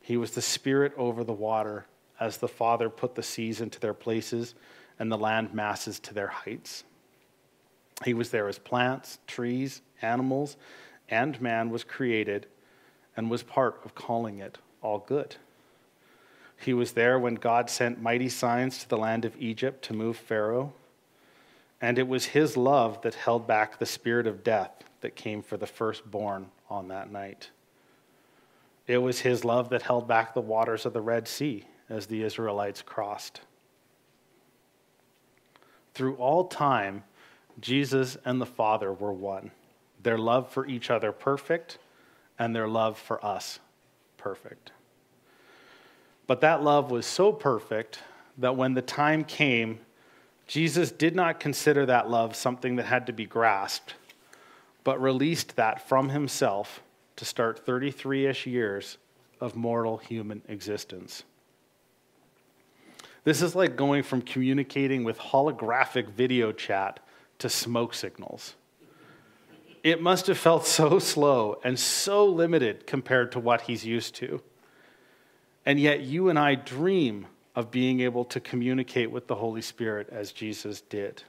He 0.00 0.16
was 0.16 0.30
the 0.30 0.40
Spirit 0.40 0.94
over 0.96 1.22
the 1.22 1.34
water 1.34 1.84
as 2.18 2.38
the 2.38 2.48
Father 2.48 2.88
put 2.88 3.14
the 3.14 3.22
seas 3.22 3.60
into 3.60 3.80
their 3.80 3.94
places 3.94 4.54
and 4.98 5.10
the 5.10 5.18
land 5.18 5.52
masses 5.52 5.98
to 6.00 6.14
their 6.14 6.28
heights. 6.28 6.84
He 8.04 8.14
was 8.14 8.30
there 8.30 8.48
as 8.48 8.58
plants, 8.58 9.18
trees, 9.26 9.82
animals, 10.02 10.56
and 11.08 11.40
man 11.40 11.70
was 11.70 11.84
created 11.84 12.46
and 13.16 13.30
was 13.30 13.42
part 13.42 13.80
of 13.84 13.94
calling 13.94 14.38
it 14.38 14.58
all 14.82 14.98
good. 14.98 15.36
He 16.58 16.72
was 16.72 16.92
there 16.92 17.18
when 17.18 17.34
God 17.34 17.68
sent 17.68 18.02
mighty 18.02 18.28
signs 18.28 18.78
to 18.78 18.88
the 18.88 18.96
land 18.96 19.24
of 19.24 19.36
Egypt 19.38 19.84
to 19.84 19.94
move 19.94 20.16
Pharaoh. 20.16 20.72
And 21.80 21.98
it 21.98 22.08
was 22.08 22.26
his 22.26 22.56
love 22.56 23.02
that 23.02 23.14
held 23.14 23.46
back 23.46 23.78
the 23.78 23.86
spirit 23.86 24.26
of 24.26 24.42
death 24.42 24.70
that 25.02 25.14
came 25.14 25.42
for 25.42 25.58
the 25.58 25.66
firstborn 25.66 26.46
on 26.70 26.88
that 26.88 27.12
night. 27.12 27.50
It 28.86 28.98
was 28.98 29.20
his 29.20 29.44
love 29.44 29.68
that 29.70 29.82
held 29.82 30.08
back 30.08 30.32
the 30.32 30.40
waters 30.40 30.86
of 30.86 30.94
the 30.94 31.00
Red 31.00 31.28
Sea 31.28 31.66
as 31.88 32.06
the 32.06 32.22
Israelites 32.22 32.82
crossed. 32.82 33.40
Through 35.94 36.16
all 36.16 36.44
time, 36.44 37.04
Jesus 37.60 38.16
and 38.24 38.40
the 38.40 38.46
Father 38.46 38.92
were 38.92 39.12
one. 39.12 39.50
Their 40.02 40.18
love 40.18 40.50
for 40.50 40.66
each 40.66 40.90
other 40.90 41.10
perfect, 41.12 41.78
and 42.38 42.54
their 42.54 42.68
love 42.68 42.98
for 42.98 43.24
us 43.24 43.60
perfect. 44.18 44.72
But 46.26 46.40
that 46.40 46.62
love 46.62 46.90
was 46.90 47.06
so 47.06 47.32
perfect 47.32 48.00
that 48.38 48.56
when 48.56 48.74
the 48.74 48.82
time 48.82 49.24
came, 49.24 49.80
Jesus 50.46 50.90
did 50.90 51.16
not 51.16 51.40
consider 51.40 51.86
that 51.86 52.10
love 52.10 52.36
something 52.36 52.76
that 52.76 52.86
had 52.86 53.06
to 53.06 53.12
be 53.12 53.24
grasped, 53.26 53.94
but 54.84 55.00
released 55.00 55.56
that 55.56 55.88
from 55.88 56.10
himself 56.10 56.82
to 57.16 57.24
start 57.24 57.64
33 57.64 58.26
ish 58.26 58.46
years 58.46 58.98
of 59.40 59.56
mortal 59.56 59.96
human 59.96 60.42
existence. 60.48 61.24
This 63.26 63.42
is 63.42 63.56
like 63.56 63.74
going 63.74 64.04
from 64.04 64.22
communicating 64.22 65.02
with 65.02 65.18
holographic 65.18 66.10
video 66.10 66.52
chat 66.52 67.00
to 67.40 67.48
smoke 67.48 67.92
signals. 67.92 68.54
It 69.82 70.00
must 70.00 70.28
have 70.28 70.38
felt 70.38 70.64
so 70.64 71.00
slow 71.00 71.58
and 71.64 71.76
so 71.76 72.24
limited 72.24 72.86
compared 72.86 73.32
to 73.32 73.40
what 73.40 73.62
he's 73.62 73.84
used 73.84 74.14
to. 74.16 74.40
And 75.64 75.80
yet, 75.80 76.02
you 76.02 76.28
and 76.28 76.38
I 76.38 76.54
dream 76.54 77.26
of 77.56 77.72
being 77.72 77.98
able 77.98 78.24
to 78.26 78.38
communicate 78.38 79.10
with 79.10 79.26
the 79.26 79.34
Holy 79.34 79.60
Spirit 79.60 80.08
as 80.12 80.30
Jesus 80.30 80.80
did, 80.82 81.24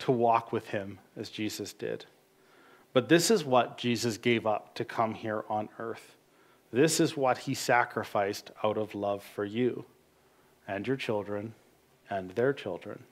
to 0.00 0.10
walk 0.10 0.50
with 0.50 0.70
him 0.70 0.98
as 1.16 1.28
Jesus 1.28 1.72
did. 1.72 2.04
But 2.92 3.08
this 3.08 3.30
is 3.30 3.44
what 3.44 3.78
Jesus 3.78 4.18
gave 4.18 4.44
up 4.44 4.74
to 4.74 4.84
come 4.84 5.14
here 5.14 5.44
on 5.48 5.68
earth. 5.78 6.16
This 6.72 6.98
is 6.98 7.16
what 7.16 7.38
he 7.38 7.54
sacrificed 7.54 8.50
out 8.64 8.76
of 8.76 8.96
love 8.96 9.22
for 9.22 9.44
you 9.44 9.84
and 10.66 10.86
your 10.86 10.96
children 10.96 11.54
and 12.10 12.30
their 12.30 12.52
children. 12.52 13.02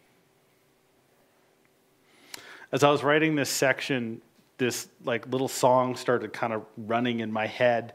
As 2.70 2.82
I 2.82 2.90
was 2.90 3.02
writing 3.02 3.34
this 3.34 3.50
section, 3.50 4.22
this 4.58 4.88
like 5.04 5.26
little 5.26 5.48
song 5.48 5.96
started 5.96 6.32
kind 6.32 6.52
of 6.52 6.64
running 6.76 7.20
in 7.20 7.32
my 7.32 7.46
head 7.46 7.94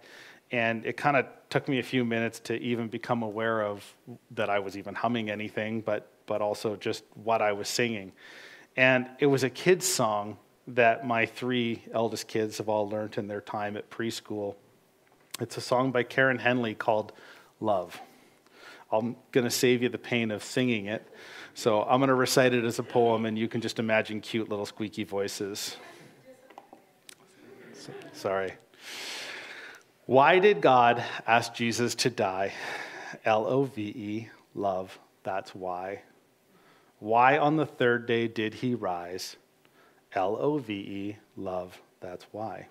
and 0.51 0.85
it 0.85 0.95
kind 0.95 1.17
of 1.17 1.25
took 1.49 1.67
me 1.67 1.79
a 1.79 1.83
few 1.83 2.05
minutes 2.05 2.39
to 2.39 2.55
even 2.59 2.87
become 2.87 3.23
aware 3.23 3.63
of 3.63 3.83
that 4.31 4.49
I 4.49 4.59
was 4.59 4.77
even 4.77 4.95
humming 4.95 5.29
anything 5.29 5.81
but 5.81 6.09
but 6.25 6.41
also 6.41 6.75
just 6.75 7.05
what 7.23 7.41
I 7.41 7.53
was 7.53 7.67
singing. 7.67 8.11
And 8.75 9.07
it 9.19 9.25
was 9.25 9.43
a 9.43 9.49
kids 9.49 9.87
song 9.87 10.37
that 10.67 11.07
my 11.07 11.25
three 11.25 11.83
eldest 11.93 12.27
kids 12.27 12.57
have 12.57 12.67
all 12.67 12.87
learned 12.87 13.17
in 13.17 13.27
their 13.27 13.41
time 13.41 13.77
at 13.77 13.89
preschool. 13.89 14.55
It's 15.39 15.55
a 15.57 15.61
song 15.61 15.91
by 15.91 16.03
Karen 16.03 16.37
Henley 16.37 16.75
called 16.75 17.13
Love. 17.61 17.99
I'm 18.91 19.15
going 19.31 19.43
to 19.43 19.51
save 19.51 19.83
you 19.83 19.89
the 19.89 19.97
pain 19.97 20.31
of 20.31 20.43
singing 20.43 20.85
it. 20.85 21.05
So 21.53 21.83
I'm 21.83 21.99
going 21.99 22.09
to 22.09 22.15
recite 22.15 22.53
it 22.53 22.63
as 22.63 22.79
a 22.79 22.83
poem, 22.83 23.25
and 23.25 23.37
you 23.37 23.47
can 23.47 23.61
just 23.61 23.79
imagine 23.79 24.21
cute 24.21 24.49
little 24.49 24.65
squeaky 24.65 25.03
voices. 25.03 25.75
Sorry. 28.13 28.53
Why 30.05 30.39
did 30.39 30.61
God 30.61 31.03
ask 31.25 31.53
Jesus 31.53 31.95
to 31.95 32.09
die? 32.09 32.53
L 33.25 33.45
O 33.45 33.63
V 33.63 33.81
E, 33.81 34.29
love, 34.55 34.97
that's 35.23 35.53
why. 35.53 36.01
Why 36.99 37.37
on 37.37 37.57
the 37.57 37.65
third 37.65 38.05
day 38.05 38.27
did 38.27 38.53
he 38.53 38.73
rise? 38.73 39.35
L 40.13 40.37
O 40.39 40.57
V 40.57 40.73
E, 40.73 41.17
love, 41.35 41.81
that's 41.99 42.25
why. 42.31 42.67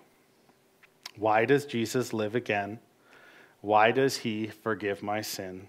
Why 1.15 1.45
does 1.45 1.65
Jesus 1.65 2.11
live 2.13 2.35
again? 2.35 2.79
Why 3.61 3.91
does 3.91 4.17
he 4.17 4.47
forgive 4.47 5.03
my 5.03 5.21
sin? 5.21 5.67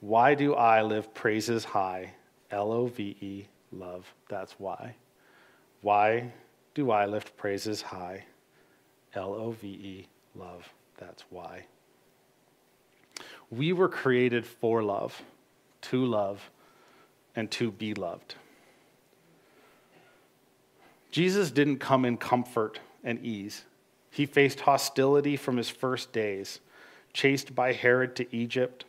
Why 0.00 0.34
do 0.34 0.54
I 0.54 0.82
live 0.82 1.12
praises 1.14 1.64
high? 1.64 2.12
L 2.50 2.70
O 2.70 2.86
V 2.86 3.16
E, 3.20 3.46
love, 3.72 4.12
that's 4.28 4.52
why. 4.58 4.94
Why 5.80 6.32
do 6.74 6.90
I 6.90 7.06
lift 7.06 7.36
praises 7.36 7.82
high? 7.82 8.24
L 9.14 9.34
O 9.34 9.50
V 9.50 9.66
E, 9.66 10.06
love. 10.34 10.68
That's 10.98 11.24
why. 11.30 11.64
We 13.50 13.72
were 13.72 13.88
created 13.88 14.46
for 14.46 14.82
love, 14.82 15.22
to 15.82 16.04
love, 16.04 16.50
and 17.34 17.50
to 17.52 17.70
be 17.70 17.94
loved. 17.94 18.34
Jesus 21.10 21.50
didn't 21.50 21.78
come 21.78 22.04
in 22.04 22.16
comfort 22.16 22.80
and 23.04 23.24
ease. 23.24 23.64
He 24.10 24.26
faced 24.26 24.60
hostility 24.60 25.36
from 25.36 25.56
his 25.56 25.70
first 25.70 26.12
days, 26.12 26.60
chased 27.12 27.54
by 27.54 27.72
Herod 27.72 28.16
to 28.16 28.36
Egypt. 28.36 28.84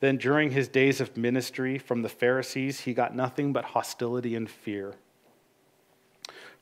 Then, 0.00 0.16
during 0.18 0.50
his 0.50 0.68
days 0.68 1.00
of 1.00 1.16
ministry 1.16 1.78
from 1.78 2.02
the 2.02 2.08
Pharisees, 2.08 2.80
he 2.80 2.92
got 2.92 3.16
nothing 3.16 3.52
but 3.52 3.64
hostility 3.64 4.34
and 4.34 4.48
fear. 4.48 4.94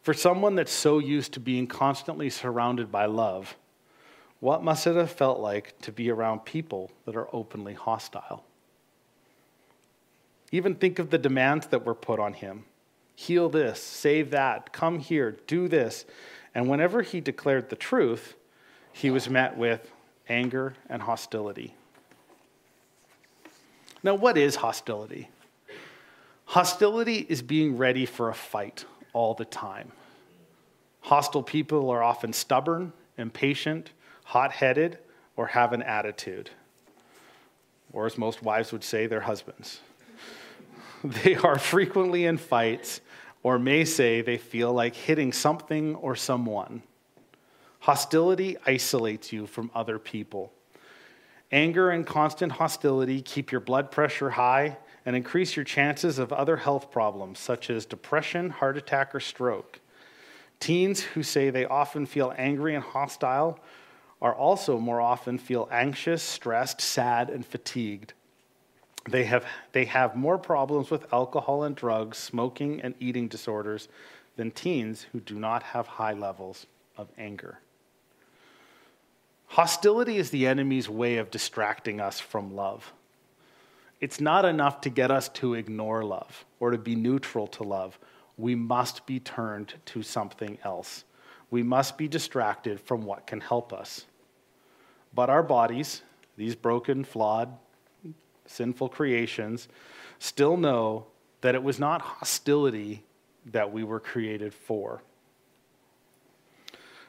For 0.02 0.14
someone 0.14 0.54
that's 0.54 0.72
so 0.72 0.98
used 0.98 1.32
to 1.32 1.40
being 1.40 1.66
constantly 1.66 2.30
surrounded 2.30 2.92
by 2.92 3.06
love, 3.06 3.56
what 4.40 4.62
must 4.62 4.86
it 4.86 4.96
have 4.96 5.10
felt 5.10 5.40
like 5.40 5.80
to 5.80 5.90
be 5.90 6.10
around 6.10 6.44
people 6.44 6.90
that 7.06 7.16
are 7.16 7.28
openly 7.34 7.74
hostile? 7.74 8.44
Even 10.52 10.74
think 10.74 10.98
of 10.98 11.10
the 11.10 11.18
demands 11.18 11.66
that 11.68 11.84
were 11.84 11.94
put 11.94 12.20
on 12.20 12.34
him 12.34 12.64
heal 13.16 13.48
this, 13.48 13.80
save 13.80 14.30
that, 14.30 14.72
come 14.72 14.98
here, 14.98 15.36
do 15.46 15.68
this. 15.68 16.04
And 16.54 16.68
whenever 16.68 17.02
he 17.02 17.20
declared 17.20 17.70
the 17.70 17.76
truth, 17.76 18.34
he 18.92 19.10
was 19.10 19.28
met 19.28 19.56
with 19.56 19.90
anger 20.28 20.74
and 20.88 21.02
hostility. 21.02 21.74
Now, 24.04 24.14
what 24.14 24.36
is 24.36 24.56
hostility? 24.56 25.30
Hostility 26.44 27.24
is 27.26 27.40
being 27.40 27.78
ready 27.78 28.04
for 28.04 28.28
a 28.28 28.34
fight 28.34 28.84
all 29.14 29.32
the 29.32 29.46
time. 29.46 29.92
Hostile 31.00 31.42
people 31.42 31.88
are 31.88 32.02
often 32.02 32.34
stubborn, 32.34 32.92
impatient, 33.16 33.92
hot 34.24 34.52
headed, 34.52 34.98
or 35.36 35.46
have 35.46 35.72
an 35.72 35.82
attitude. 35.82 36.50
Or, 37.94 38.04
as 38.04 38.18
most 38.18 38.42
wives 38.42 38.72
would 38.72 38.84
say, 38.84 39.06
their 39.06 39.22
husbands. 39.22 39.80
They 41.04 41.34
are 41.34 41.58
frequently 41.58 42.24
in 42.24 42.38
fights, 42.38 43.02
or 43.42 43.58
may 43.58 43.84
say 43.84 44.22
they 44.22 44.38
feel 44.38 44.72
like 44.72 44.94
hitting 44.94 45.34
something 45.34 45.94
or 45.96 46.16
someone. 46.16 46.82
Hostility 47.80 48.56
isolates 48.66 49.30
you 49.30 49.46
from 49.46 49.70
other 49.74 49.98
people. 49.98 50.50
Anger 51.54 51.90
and 51.90 52.04
constant 52.04 52.50
hostility 52.50 53.22
keep 53.22 53.52
your 53.52 53.60
blood 53.60 53.92
pressure 53.92 54.30
high 54.30 54.76
and 55.06 55.14
increase 55.14 55.54
your 55.54 55.64
chances 55.64 56.18
of 56.18 56.32
other 56.32 56.56
health 56.56 56.90
problems 56.90 57.38
such 57.38 57.70
as 57.70 57.86
depression, 57.86 58.50
heart 58.50 58.76
attack, 58.76 59.14
or 59.14 59.20
stroke. 59.20 59.78
Teens 60.58 61.02
who 61.02 61.22
say 61.22 61.50
they 61.50 61.64
often 61.64 62.06
feel 62.06 62.34
angry 62.36 62.74
and 62.74 62.82
hostile 62.82 63.60
are 64.20 64.34
also 64.34 64.80
more 64.80 65.00
often 65.00 65.38
feel 65.38 65.68
anxious, 65.70 66.24
stressed, 66.24 66.80
sad, 66.80 67.30
and 67.30 67.46
fatigued. 67.46 68.14
They 69.08 69.22
have, 69.22 69.46
they 69.70 69.84
have 69.84 70.16
more 70.16 70.38
problems 70.38 70.90
with 70.90 71.12
alcohol 71.12 71.62
and 71.62 71.76
drugs, 71.76 72.18
smoking, 72.18 72.80
and 72.80 72.96
eating 72.98 73.28
disorders 73.28 73.86
than 74.34 74.50
teens 74.50 75.06
who 75.12 75.20
do 75.20 75.38
not 75.38 75.62
have 75.62 75.86
high 75.86 76.14
levels 76.14 76.66
of 76.96 77.12
anger. 77.16 77.60
Hostility 79.54 80.16
is 80.16 80.30
the 80.30 80.48
enemy's 80.48 80.88
way 80.88 81.18
of 81.18 81.30
distracting 81.30 82.00
us 82.00 82.18
from 82.18 82.56
love. 82.56 82.92
It's 84.00 84.20
not 84.20 84.44
enough 84.44 84.80
to 84.80 84.90
get 84.90 85.12
us 85.12 85.28
to 85.28 85.54
ignore 85.54 86.04
love 86.04 86.44
or 86.58 86.72
to 86.72 86.76
be 86.76 86.96
neutral 86.96 87.46
to 87.46 87.62
love. 87.62 87.96
We 88.36 88.56
must 88.56 89.06
be 89.06 89.20
turned 89.20 89.74
to 89.84 90.02
something 90.02 90.58
else. 90.64 91.04
We 91.52 91.62
must 91.62 91.96
be 91.96 92.08
distracted 92.08 92.80
from 92.80 93.04
what 93.04 93.28
can 93.28 93.40
help 93.40 93.72
us. 93.72 94.06
But 95.14 95.30
our 95.30 95.44
bodies, 95.44 96.02
these 96.36 96.56
broken, 96.56 97.04
flawed, 97.04 97.56
sinful 98.46 98.88
creations, 98.88 99.68
still 100.18 100.56
know 100.56 101.06
that 101.42 101.54
it 101.54 101.62
was 101.62 101.78
not 101.78 102.02
hostility 102.02 103.04
that 103.52 103.72
we 103.72 103.84
were 103.84 104.00
created 104.00 104.52
for 104.52 105.00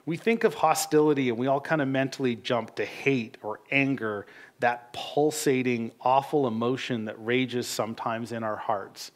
we 0.05 0.17
think 0.17 0.43
of 0.43 0.53
hostility 0.53 1.29
and 1.29 1.37
we 1.37 1.47
all 1.47 1.61
kind 1.61 1.81
of 1.81 1.87
mentally 1.87 2.35
jump 2.35 2.75
to 2.75 2.85
hate 2.85 3.37
or 3.41 3.59
anger, 3.71 4.25
that 4.59 4.93
pulsating, 4.93 5.91
awful 6.01 6.47
emotion 6.47 7.05
that 7.05 7.15
rages 7.23 7.67
sometimes 7.67 8.31
in 8.31 8.43
our 8.43 8.55
hearts. 8.55 9.11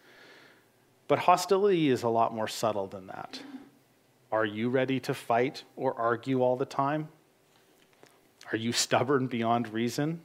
But 1.08 1.20
hostility 1.20 1.90
is 1.90 2.04
a 2.04 2.10
lot 2.10 2.34
more 2.34 2.48
subtle 2.48 2.88
than 2.88 3.08
that. 3.08 3.40
Are 4.32 4.46
you 4.46 4.70
ready 4.70 5.00
to 5.02 5.14
fight 5.14 5.64
or 5.76 5.94
argue 5.96 6.42
all 6.42 6.56
the 6.56 6.66
time? 6.66 7.08
Are 8.52 8.58
you 8.58 8.72
stubborn 8.72 9.28
beyond 9.28 9.72
reason? 9.74 10.22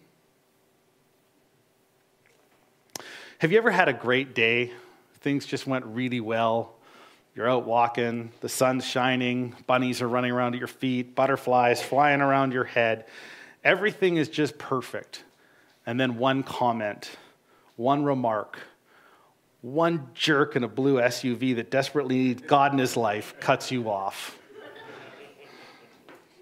Have 3.39 3.53
you 3.53 3.59
ever 3.59 3.71
had 3.71 3.89
a 3.89 3.93
great 3.93 4.35
day? 4.35 4.73
Things 5.21 5.45
just 5.45 5.67
went 5.67 5.85
really 5.87 6.21
well 6.21 6.74
you're 7.35 7.51
out 7.51 7.67
walking, 7.67 8.31
the 8.41 8.49
sun's 8.49 8.85
shining, 8.85 9.55
bunnies 9.67 10.01
are 10.01 10.09
running 10.09 10.31
around 10.31 10.55
at 10.55 10.59
your 10.59 10.69
feet, 10.69 11.15
butterflies 11.15 11.83
flying 11.83 12.21
around 12.21 12.53
your 12.53 12.65
head. 12.65 13.07
Everything 13.65 14.17
is 14.17 14.29
just 14.29 14.57
perfect. 14.57 15.25
And 15.87 15.99
then 15.99 16.17
one 16.17 16.43
comment, 16.43 17.11
one 17.77 18.05
remark, 18.05 18.59
one 19.63 20.09
jerk 20.15 20.57
in 20.57 20.63
a 20.63 20.69
blue 20.69 20.97
SUV 20.97 21.57
that 21.57 21.71
desperately 21.71 22.17
needs 22.17 22.43
God 22.43 22.73
in 22.73 22.79
his 22.79 22.97
life 22.97 23.35
cuts 23.41 23.73
you 23.73 23.91
off. 23.91 24.39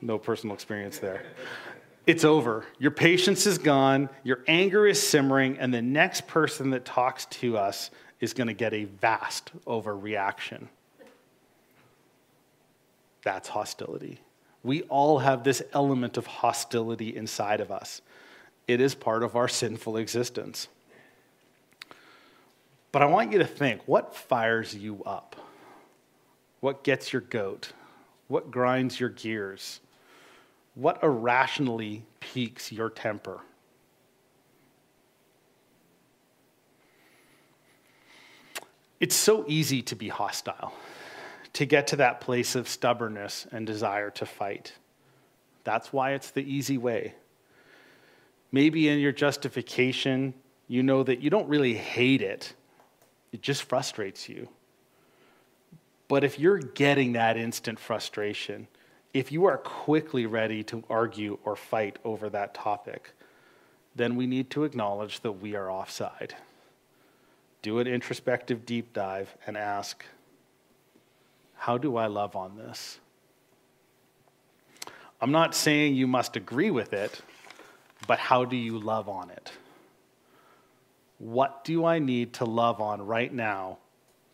No 0.01 0.19
personal 0.19 0.55
experience 0.55 0.99
there. 0.99 1.25
It's 2.07 2.25
over. 2.25 2.67
Your 2.79 2.91
patience 2.91 3.47
is 3.47 3.59
gone, 3.59 4.11
your 4.25 4.41
anger 4.49 4.87
is 4.87 5.01
simmering, 5.01 5.59
and 5.59 5.73
the 5.73 5.81
next 5.81 6.27
person 6.27 6.71
that 6.71 6.85
talks 6.85 7.27
to 7.27 7.57
us 7.57 7.91
is 8.21 8.35
going 8.35 8.49
to 8.49 8.55
get 8.55 8.75
a 8.75 8.85
vast 8.85 9.53
overreaction. 9.67 10.67
That's 13.23 13.49
hostility. 13.49 14.21
We 14.63 14.83
all 14.83 15.21
have 15.21 15.45
this 15.45 15.63
element 15.73 16.17
of 16.17 16.27
hostility 16.27 17.17
inside 17.17 17.61
of 17.61 17.71
us. 17.71 18.03
It 18.69 18.81
is 18.81 18.95
part 18.95 19.23
of 19.23 19.35
our 19.37 19.49
sinful 19.49 19.97
existence. 19.97 20.69
But 22.93 23.03
I 23.03 23.07
want 23.07 23.33
you 23.33 23.39
to 23.39 23.47
think 23.47 23.81
what 23.87 24.15
fires 24.15 24.75
you 24.75 25.03
up? 25.05 25.37
What 26.61 26.85
gets 26.85 27.13
your 27.13 27.23
goat? 27.23 27.73
What 28.29 28.51
grinds 28.51 29.01
your 29.01 29.09
gears? 29.09 29.81
What 30.75 31.03
irrationally 31.03 32.05
piques 32.21 32.71
your 32.71 32.89
temper? 32.89 33.41
It's 39.01 39.17
so 39.17 39.45
easy 39.49 39.83
to 39.83 39.97
be 39.97 40.09
hostile 40.09 40.73
to 41.55 41.67
get 41.67 41.87
to 41.89 41.97
that 41.97 42.21
place 42.21 42.55
of 42.55 42.69
stubbornness 42.69 43.47
and 43.53 43.67
desire 43.67 44.11
to 44.11 44.27
fight. 44.27 44.73
That's 45.65 45.93
why 45.93 46.13
it's 46.13 46.31
the 46.31 46.43
easy 46.43 46.79
way. 46.79 47.15
Maybe 48.51 48.89
in 48.89 48.99
your 48.99 49.13
justification, 49.13 50.35
you 50.69 50.83
know 50.83 51.03
that 51.03 51.21
you 51.21 51.31
don't 51.31 51.49
really 51.49 51.75
hate 51.75 52.23
it, 52.23 52.55
it 53.33 53.43
just 53.43 53.63
frustrates 53.63 54.29
you. 54.29 54.49
But 56.09 56.25
if 56.25 56.39
you're 56.39 56.59
getting 56.59 57.13
that 57.15 57.39
instant 57.39 57.79
frustration, 57.79 58.69
if 59.15 59.33
you 59.33 59.47
are 59.47 59.59
quickly 59.59 60.27
ready 60.27 60.63
to 60.65 60.85
argue 60.91 61.39
or 61.45 61.57
fight 61.57 61.99
over 62.05 62.29
that 62.31 62.55
topic, 62.55 63.13
then 63.95 64.17
we 64.17 64.27
need 64.27 64.51
to 64.51 64.65
acknowledge 64.65 65.21
that 65.21 65.33
we 65.33 65.55
are 65.55 65.71
offside. 65.71 66.35
Do 67.63 67.79
an 67.79 67.87
introspective 67.87 68.67
deep 68.67 68.93
dive 68.93 69.35
and 69.47 69.57
ask, 69.57 70.05
how 71.63 71.79
do 71.79 71.97
I 71.97 72.09
love 72.09 72.35
on 72.35 72.57
this? 72.57 72.99
I'm 75.21 75.31
not 75.31 75.55
saying 75.55 75.95
you 75.95 76.09
must 76.09 76.35
agree 76.35 76.73
with 76.73 76.93
it, 76.93 77.21
but 78.09 78.19
how 78.19 78.45
do 78.45 78.57
you 78.57 78.81
love 78.81 79.09
on 79.09 79.31
it? 79.31 79.53
What 81.19 81.63
do 81.63 81.85
I 81.85 82.01
need 82.01 82.33
to 82.33 82.45
love 82.45 82.81
on 82.81 83.07
right 83.07 83.33
now 83.33 83.79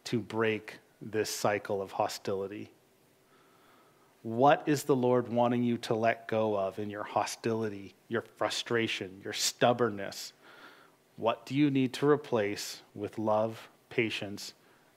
to 0.04 0.18
break 0.18 0.78
this 1.02 1.28
cycle 1.28 1.82
of 1.82 1.92
hostility? 1.92 2.70
What 4.22 4.62
is 4.64 4.84
the 4.84 4.96
Lord 4.96 5.28
wanting 5.28 5.62
you 5.62 5.76
to 5.76 5.94
let 5.94 6.28
go 6.28 6.58
of 6.58 6.78
in 6.78 6.88
your 6.88 7.04
hostility, 7.04 7.94
your 8.08 8.22
frustration, 8.22 9.20
your 9.22 9.34
stubbornness? 9.34 10.32
What 11.18 11.44
do 11.44 11.54
you 11.54 11.70
need 11.70 11.92
to 11.92 12.08
replace 12.08 12.80
with 12.94 13.18
love, 13.18 13.68
patience, 13.90 14.54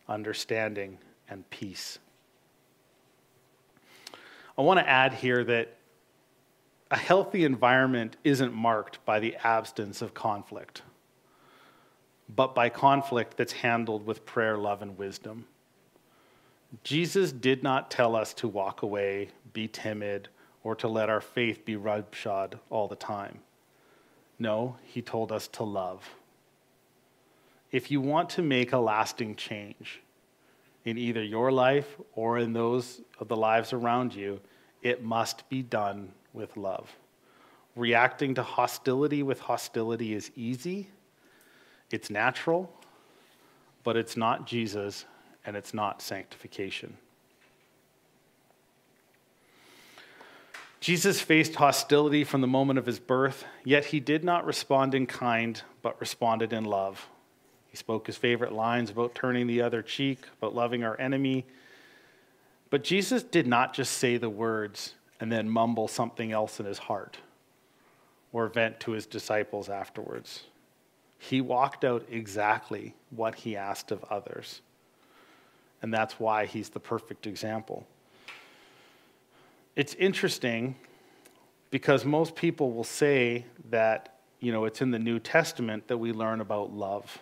understanding, 0.08 0.98
and 1.28 1.50
peace? 1.50 2.00
I 4.58 4.62
want 4.62 4.80
to 4.80 4.88
add 4.88 5.14
here 5.14 5.44
that 5.46 5.78
a 6.90 6.98
healthy 6.98 7.46
environment 7.46 8.18
isn't 8.24 8.54
marked 8.54 9.04
by 9.06 9.20
the 9.20 9.36
absence 9.44 10.02
of 10.02 10.14
conflict, 10.14 10.82
but 12.36 12.54
by 12.54 12.70
conflict 12.70 13.38
that's 13.38 13.54
handled 13.54 14.06
with 14.06 14.26
prayer, 14.26 14.58
love, 14.58 14.82
and 14.82 14.98
wisdom. 14.98 15.46
Jesus 16.84 17.32
did 17.32 17.64
not 17.64 17.90
tell 17.90 18.16
us 18.16 18.34
to 18.36 18.48
walk 18.48 18.82
away, 18.82 19.30
be 19.54 19.68
timid, 19.68 20.28
or 20.64 20.76
to 20.76 20.88
let 20.88 21.10
our 21.10 21.22
faith 21.22 21.66
be 21.66 21.76
roughshod 21.76 22.60
all 22.70 22.88
the 22.88 22.96
time. 22.96 23.40
No, 24.38 24.76
he 24.84 25.02
told 25.02 25.32
us 25.32 25.48
to 25.50 25.64
love. 25.64 26.10
If 27.72 27.90
you 27.90 28.02
want 28.02 28.30
to 28.32 28.42
make 28.42 28.74
a 28.74 28.78
lasting 28.78 29.36
change 29.36 30.02
in 30.86 30.98
either 30.98 31.24
your 31.24 31.52
life 31.52 31.98
or 32.16 32.40
in 32.40 32.54
those 32.54 33.02
of 33.20 33.28
the 33.28 33.36
lives 33.36 33.74
around 33.74 34.14
you, 34.14 34.40
it 34.82 35.04
must 35.04 35.48
be 35.50 35.62
done 35.62 36.12
with 36.34 36.58
love. 36.58 36.90
Reacting 37.76 38.36
to 38.36 38.44
hostility 38.44 39.24
with 39.24 39.40
hostility 39.40 40.14
is 40.14 40.32
easy, 40.36 40.90
it's 41.92 42.10
natural, 42.10 42.72
but 43.84 43.96
it's 43.96 44.18
not 44.18 44.48
Jesus 44.48 45.06
and 45.46 45.56
it's 45.56 45.74
not 45.74 46.02
sanctification. 46.02 46.98
Jesus 50.80 51.22
faced 51.22 51.56
hostility 51.56 52.24
from 52.24 52.42
the 52.42 52.48
moment 52.48 52.80
of 52.80 52.88
his 52.88 53.00
birth, 53.00 53.46
yet 53.64 53.86
he 53.86 54.00
did 54.00 54.24
not 54.24 54.46
respond 54.46 54.96
in 54.96 55.06
kind, 55.06 55.62
but 55.84 56.00
responded 56.02 56.52
in 56.52 56.64
love. 56.66 57.08
He 57.72 57.78
spoke 57.78 58.06
his 58.06 58.18
favorite 58.18 58.52
lines 58.52 58.92
about 58.92 59.16
turning 59.16 59.48
the 59.48 59.62
other 59.62 59.82
cheek, 59.82 60.20
about 60.38 60.54
loving 60.54 60.84
our 60.84 61.00
enemy. 61.00 61.46
But 62.70 62.84
Jesus 62.84 63.24
did 63.24 63.48
not 63.48 63.74
just 63.74 63.94
say 63.94 64.18
the 64.18 64.30
words 64.30 64.94
and 65.22 65.32
then 65.32 65.50
mumble 65.50 65.88
something 65.88 66.32
else 66.32 66.60
in 66.60 66.66
his 66.66 66.78
heart 66.78 67.18
or 68.34 68.48
vent 68.48 68.80
to 68.82 68.92
his 68.92 69.06
disciples 69.06 69.70
afterwards. 69.70 70.44
He 71.18 71.40
walked 71.40 71.86
out 71.86 72.06
exactly 72.10 72.94
what 73.10 73.36
he 73.36 73.56
asked 73.56 73.92
of 73.92 74.04
others. 74.06 74.62
And 75.82 75.94
that's 75.94 76.20
why 76.20 76.46
he's 76.46 76.70
the 76.70 76.80
perfect 76.80 77.26
example. 77.26 77.88
It's 79.76 79.94
interesting 79.96 80.76
because 81.70 82.04
most 82.04 82.36
people 82.36 82.74
will 82.74 82.84
say 82.84 83.46
that, 83.70 84.18
you 84.40 84.52
know, 84.52 84.66
it's 84.66 84.82
in 84.82 84.92
the 84.92 85.00
New 85.00 85.20
Testament 85.20 85.88
that 85.88 85.98
we 85.98 86.12
learn 86.12 86.42
about 86.42 86.74
love. 86.74 87.20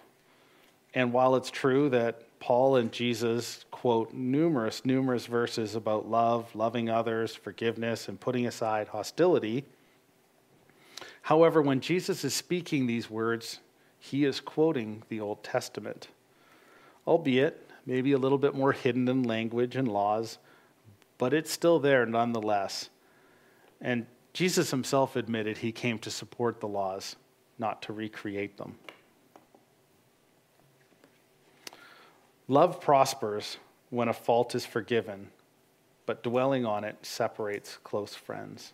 And 0.94 1.14
while 1.14 1.36
it's 1.36 1.52
true 1.52 1.90
that 1.90 2.24
Paul 2.40 2.78
and 2.78 2.92
Jesus 2.92 3.66
quote 3.70 4.14
numerous, 4.14 4.86
numerous 4.86 5.26
verses 5.26 5.76
about 5.76 6.10
love, 6.10 6.54
loving 6.56 6.90
others, 6.90 7.36
forgiveness, 7.36 8.08
and 8.08 8.20
putting 8.20 8.48
aside 8.48 8.88
hostility, 8.88 9.66
however, 11.22 11.62
when 11.62 11.82
Jesus 11.82 12.24
is 12.24 12.34
speaking 12.34 12.88
these 12.88 13.10
words, 13.10 13.60
he 14.00 14.26
is 14.26 14.40
quoting 14.40 15.04
the 15.10 15.20
Old 15.20 15.44
Testament, 15.44 16.08
albeit 17.06 17.70
maybe 17.86 18.14
a 18.14 18.18
little 18.18 18.38
bit 18.38 18.56
more 18.56 18.72
hidden 18.72 19.08
in 19.08 19.24
language 19.24 19.76
and 19.76 19.88
laws, 19.88 20.38
but 21.18 21.34
it's 21.34 21.52
still 21.52 21.80
there 21.80 22.06
nonetheless. 22.06 22.90
And 23.82 24.06
Jesus 24.34 24.72
himself 24.72 25.16
admitted 25.16 25.58
he 25.58 25.72
came 25.72 26.00
to 26.00 26.12
support 26.12 26.60
the 26.60 26.68
laws, 26.68 27.16
not 27.58 27.82
to 27.84 27.94
recreate 27.94 28.58
them. 28.58 28.78
Love 32.50 32.82
prospers 32.82 33.58
when 33.92 34.10
a 34.10 34.14
fault 34.14 34.56
is 34.56 34.66
forgiven, 34.66 35.30
but 36.08 36.24
dwelling 36.24 36.66
on 36.66 36.84
it 36.84 36.98
separates 37.04 37.78
close 37.84 38.16
friends. 38.16 38.74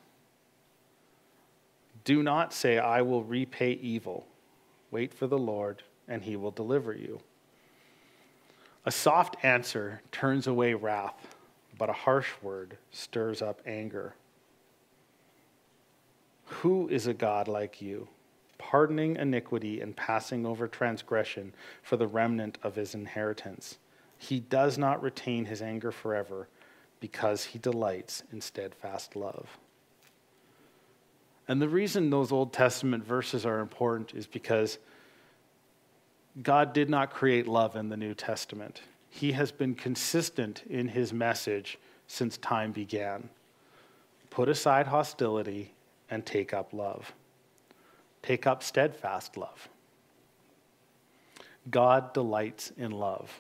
Do 2.06 2.24
not 2.24 2.54
say, 2.54 2.80
I 2.80 3.02
will 3.02 3.24
repay 3.24 3.74
evil. 3.74 4.26
Wait 4.92 5.14
for 5.14 5.28
the 5.28 5.38
Lord, 5.38 5.84
and 6.08 6.24
he 6.24 6.38
will 6.38 6.52
deliver 6.52 6.94
you. 6.94 7.20
A 8.86 8.92
soft 8.92 9.36
answer 9.44 10.02
turns 10.10 10.48
away 10.48 10.74
wrath, 10.74 11.36
but 11.78 11.90
a 11.90 11.94
harsh 11.94 12.30
word 12.42 12.78
stirs 12.92 13.42
up 13.42 13.62
anger. 13.66 14.16
Who 16.46 16.88
is 16.88 17.08
a 17.08 17.14
God 17.14 17.50
like 17.50 17.82
you, 17.82 18.08
pardoning 18.58 19.16
iniquity 19.16 19.82
and 19.82 19.96
passing 19.96 20.46
over 20.46 20.68
transgression 20.68 21.54
for 21.82 21.98
the 21.98 22.08
remnant 22.08 22.58
of 22.64 22.76
his 22.76 22.94
inheritance? 22.96 23.78
He 24.18 24.40
does 24.40 24.78
not 24.78 25.02
retain 25.02 25.46
his 25.46 25.62
anger 25.62 25.92
forever 25.92 26.48
because 27.00 27.46
he 27.46 27.60
delights 27.60 28.24
in 28.32 28.42
steadfast 28.42 29.16
love. 29.16 29.58
And 31.48 31.62
the 31.62 31.70
reason 31.70 32.10
those 32.10 32.32
Old 32.32 32.54
Testament 32.54 33.06
verses 33.06 33.46
are 33.46 33.60
important 33.60 34.14
is 34.16 34.26
because 34.26 34.80
God 36.42 36.74
did 36.74 36.90
not 36.90 37.12
create 37.12 37.48
love 37.48 37.76
in 37.76 37.90
the 37.90 37.98
New 37.98 38.14
Testament. 38.14 38.82
He 39.10 39.34
has 39.34 39.52
been 39.52 39.76
consistent 39.76 40.64
in 40.70 40.90
his 40.90 41.14
message 41.14 41.78
since 42.08 42.38
time 42.38 42.72
began. 42.72 43.30
Put 44.30 44.50
aside 44.50 44.88
hostility 44.88 45.72
and 46.10 46.26
take 46.26 46.54
up 46.54 46.74
love. 46.74 47.14
Take 48.26 48.48
up 48.48 48.64
steadfast 48.64 49.38
love. 49.38 49.70
God 51.70 52.12
delights 52.12 52.72
in 52.76 52.90
love. 52.90 53.40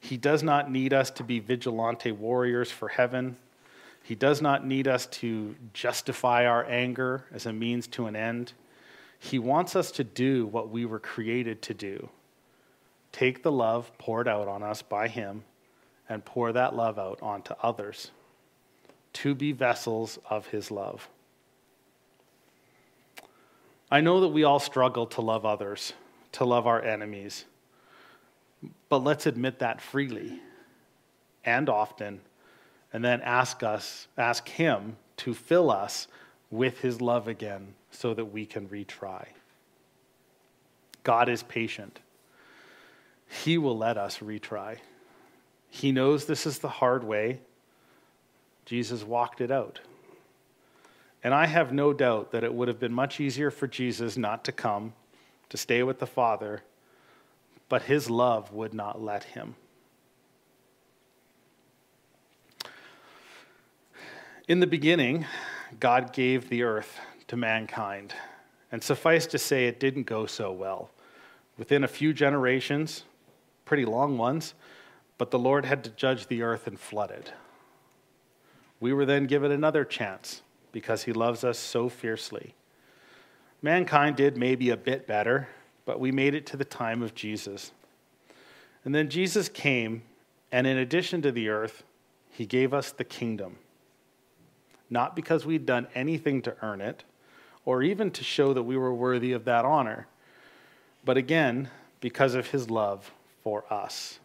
He 0.00 0.18
does 0.18 0.42
not 0.42 0.70
need 0.70 0.92
us 0.92 1.10
to 1.12 1.24
be 1.24 1.38
vigilante 1.38 2.12
warriors 2.12 2.70
for 2.70 2.88
heaven. 2.88 3.36
He 4.02 4.14
does 4.14 4.42
not 4.42 4.66
need 4.66 4.86
us 4.86 5.06
to 5.06 5.56
justify 5.72 6.44
our 6.44 6.64
anger 6.66 7.24
as 7.32 7.46
a 7.46 7.54
means 7.54 7.86
to 7.88 8.06
an 8.06 8.14
end. 8.14 8.52
He 9.18 9.38
wants 9.38 9.74
us 9.74 9.90
to 9.92 10.04
do 10.04 10.46
what 10.46 10.68
we 10.68 10.84
were 10.84 11.00
created 11.00 11.62
to 11.62 11.74
do 11.74 12.10
take 13.10 13.42
the 13.42 13.50
love 13.50 13.90
poured 13.96 14.28
out 14.28 14.46
on 14.46 14.62
us 14.62 14.82
by 14.82 15.08
Him 15.08 15.42
and 16.06 16.22
pour 16.22 16.52
that 16.52 16.76
love 16.76 16.98
out 16.98 17.18
onto 17.22 17.54
others 17.62 18.10
to 19.14 19.34
be 19.34 19.52
vessels 19.52 20.18
of 20.28 20.48
His 20.48 20.70
love. 20.70 21.08
I 23.90 24.00
know 24.00 24.20
that 24.20 24.28
we 24.28 24.44
all 24.44 24.58
struggle 24.58 25.06
to 25.06 25.20
love 25.20 25.46
others, 25.46 25.94
to 26.32 26.44
love 26.44 26.66
our 26.66 26.82
enemies, 26.82 27.46
but 28.88 28.98
let's 28.98 29.26
admit 29.26 29.60
that 29.60 29.80
freely 29.80 30.40
and 31.44 31.68
often, 31.68 32.20
and 32.92 33.04
then 33.04 33.20
ask 33.22 33.62
us, 33.62 34.08
ask 34.16 34.48
Him 34.48 34.96
to 35.18 35.32
fill 35.32 35.70
us 35.70 36.06
with 36.50 36.80
His 36.80 37.00
love 37.00 37.28
again 37.28 37.74
so 37.90 38.12
that 38.12 38.26
we 38.26 38.44
can 38.44 38.68
retry. 38.68 39.26
God 41.02 41.28
is 41.28 41.42
patient. 41.42 42.00
He 43.26 43.56
will 43.56 43.76
let 43.76 43.96
us 43.96 44.18
retry. 44.18 44.78
He 45.70 45.92
knows 45.92 46.26
this 46.26 46.46
is 46.46 46.58
the 46.58 46.68
hard 46.68 47.04
way. 47.04 47.40
Jesus 48.66 49.02
walked 49.02 49.40
it 49.40 49.50
out. 49.50 49.80
And 51.22 51.34
I 51.34 51.46
have 51.46 51.72
no 51.72 51.92
doubt 51.92 52.32
that 52.32 52.44
it 52.44 52.54
would 52.54 52.68
have 52.68 52.78
been 52.78 52.92
much 52.92 53.20
easier 53.20 53.50
for 53.50 53.66
Jesus 53.66 54.16
not 54.16 54.44
to 54.44 54.52
come, 54.52 54.92
to 55.48 55.56
stay 55.56 55.82
with 55.82 55.98
the 55.98 56.06
Father, 56.06 56.62
but 57.68 57.82
his 57.82 58.08
love 58.08 58.52
would 58.52 58.72
not 58.72 59.02
let 59.02 59.24
him. 59.24 59.56
In 64.46 64.60
the 64.60 64.66
beginning, 64.66 65.26
God 65.78 66.12
gave 66.12 66.48
the 66.48 66.62
earth 66.62 66.98
to 67.26 67.36
mankind, 67.36 68.14
and 68.72 68.82
suffice 68.82 69.26
to 69.26 69.38
say, 69.38 69.66
it 69.66 69.80
didn't 69.80 70.04
go 70.04 70.24
so 70.24 70.50
well. 70.50 70.90
Within 71.58 71.84
a 71.84 71.88
few 71.88 72.14
generations, 72.14 73.04
pretty 73.64 73.84
long 73.84 74.16
ones, 74.16 74.54
but 75.18 75.30
the 75.30 75.38
Lord 75.38 75.66
had 75.66 75.84
to 75.84 75.90
judge 75.90 76.28
the 76.28 76.42
earth 76.42 76.66
and 76.66 76.78
flood 76.78 77.10
it. 77.10 77.32
We 78.80 78.92
were 78.92 79.04
then 79.04 79.26
given 79.26 79.50
another 79.50 79.84
chance 79.84 80.42
because 80.72 81.04
he 81.04 81.12
loves 81.12 81.44
us 81.44 81.58
so 81.58 81.88
fiercely. 81.88 82.54
Mankind 83.62 84.16
did 84.16 84.36
maybe 84.36 84.70
a 84.70 84.76
bit 84.76 85.06
better, 85.06 85.48
but 85.84 85.98
we 85.98 86.12
made 86.12 86.34
it 86.34 86.46
to 86.46 86.56
the 86.56 86.64
time 86.64 87.02
of 87.02 87.14
Jesus. 87.14 87.72
And 88.84 88.94
then 88.94 89.08
Jesus 89.08 89.48
came, 89.48 90.02
and 90.52 90.66
in 90.66 90.78
addition 90.78 91.22
to 91.22 91.32
the 91.32 91.48
earth, 91.48 91.82
he 92.30 92.46
gave 92.46 92.72
us 92.72 92.92
the 92.92 93.04
kingdom. 93.04 93.56
Not 94.90 95.16
because 95.16 95.44
we'd 95.44 95.66
done 95.66 95.88
anything 95.94 96.40
to 96.42 96.56
earn 96.62 96.80
it, 96.80 97.04
or 97.64 97.82
even 97.82 98.10
to 98.12 98.24
show 98.24 98.54
that 98.54 98.62
we 98.62 98.76
were 98.76 98.94
worthy 98.94 99.32
of 99.32 99.44
that 99.44 99.64
honor, 99.64 100.06
but 101.04 101.16
again, 101.16 101.68
because 102.00 102.34
of 102.34 102.48
his 102.48 102.70
love 102.70 103.10
for 103.42 103.64
us. 103.72 104.18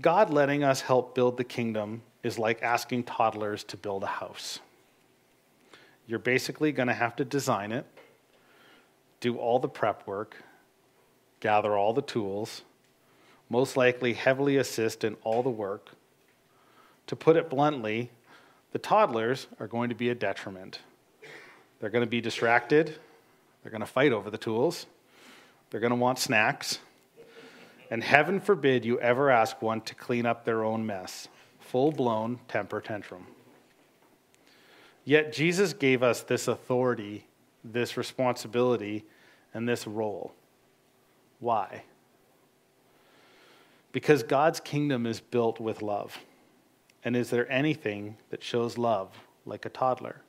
God 0.00 0.30
letting 0.30 0.64
us 0.64 0.80
help 0.80 1.14
build 1.14 1.36
the 1.36 1.44
kingdom 1.44 2.02
is 2.28 2.38
like 2.38 2.62
asking 2.62 3.04
toddlers 3.04 3.64
to 3.64 3.76
build 3.76 4.04
a 4.04 4.06
house. 4.22 4.60
You're 6.06 6.18
basically 6.18 6.72
going 6.72 6.88
to 6.88 6.94
have 6.94 7.16
to 7.16 7.24
design 7.24 7.72
it, 7.72 7.86
do 9.20 9.36
all 9.38 9.58
the 9.58 9.68
prep 9.68 10.06
work, 10.06 10.36
gather 11.40 11.74
all 11.76 11.94
the 11.94 12.02
tools, 12.02 12.62
most 13.48 13.76
likely 13.76 14.12
heavily 14.12 14.58
assist 14.58 15.04
in 15.04 15.16
all 15.24 15.42
the 15.42 15.50
work. 15.50 15.90
To 17.06 17.16
put 17.16 17.36
it 17.36 17.48
bluntly, 17.48 18.10
the 18.72 18.78
toddlers 18.78 19.46
are 19.58 19.66
going 19.66 19.88
to 19.88 19.94
be 19.94 20.10
a 20.10 20.14
detriment. 20.14 20.80
They're 21.80 21.90
going 21.90 22.04
to 22.04 22.10
be 22.10 22.20
distracted, 22.20 22.94
they're 23.62 23.72
going 23.72 23.80
to 23.80 23.86
fight 23.86 24.12
over 24.12 24.30
the 24.30 24.38
tools, 24.38 24.84
they're 25.70 25.80
going 25.80 25.90
to 25.90 25.96
want 25.96 26.18
snacks, 26.18 26.78
And 27.90 28.04
heaven 28.04 28.40
forbid 28.40 28.84
you 28.84 29.00
ever 29.00 29.30
ask 29.30 29.62
one 29.62 29.80
to 29.82 29.94
clean 29.94 30.26
up 30.26 30.44
their 30.44 30.62
own 30.62 30.84
mess. 30.84 31.28
Full 31.68 31.92
blown 31.92 32.40
temper 32.48 32.80
tantrum. 32.80 33.26
Yet 35.04 35.32
Jesus 35.32 35.72
gave 35.72 36.02
us 36.02 36.22
this 36.22 36.48
authority, 36.48 37.26
this 37.64 37.96
responsibility, 37.96 39.04
and 39.54 39.68
this 39.68 39.86
role. 39.86 40.34
Why? 41.40 41.84
Because 43.92 44.22
God's 44.22 44.60
kingdom 44.60 45.06
is 45.06 45.20
built 45.20 45.60
with 45.60 45.82
love. 45.82 46.18
And 47.04 47.16
is 47.16 47.30
there 47.30 47.50
anything 47.50 48.16
that 48.30 48.42
shows 48.42 48.76
love 48.76 49.14
like 49.46 49.64
a 49.64 49.70
toddler? 49.70 50.22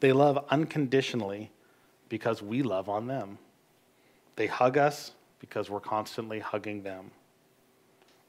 They 0.00 0.12
love 0.12 0.44
unconditionally 0.50 1.50
because 2.08 2.42
we 2.42 2.62
love 2.62 2.88
on 2.88 3.06
them. 3.06 3.38
They 4.36 4.46
hug 4.46 4.78
us 4.78 5.12
because 5.40 5.70
we're 5.70 5.80
constantly 5.80 6.38
hugging 6.38 6.82
them. 6.82 7.10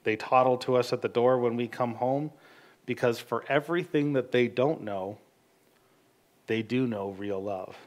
They 0.03 0.15
toddle 0.15 0.57
to 0.59 0.75
us 0.75 0.93
at 0.93 1.01
the 1.01 1.09
door 1.09 1.39
when 1.39 1.55
we 1.55 1.67
come 1.67 1.95
home 1.95 2.31
because 2.85 3.19
for 3.19 3.43
everything 3.47 4.13
that 4.13 4.31
they 4.31 4.47
don't 4.47 4.81
know, 4.81 5.17
they 6.47 6.62
do 6.62 6.88
know 6.88 7.12
real 7.12 7.41
love. 7.41 7.77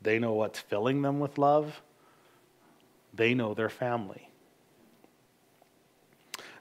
They 0.00 0.18
know 0.18 0.32
what's 0.32 0.58
filling 0.58 1.02
them 1.02 1.20
with 1.20 1.38
love. 1.38 1.82
They 3.12 3.34
know 3.34 3.54
their 3.54 3.68
family. 3.68 4.28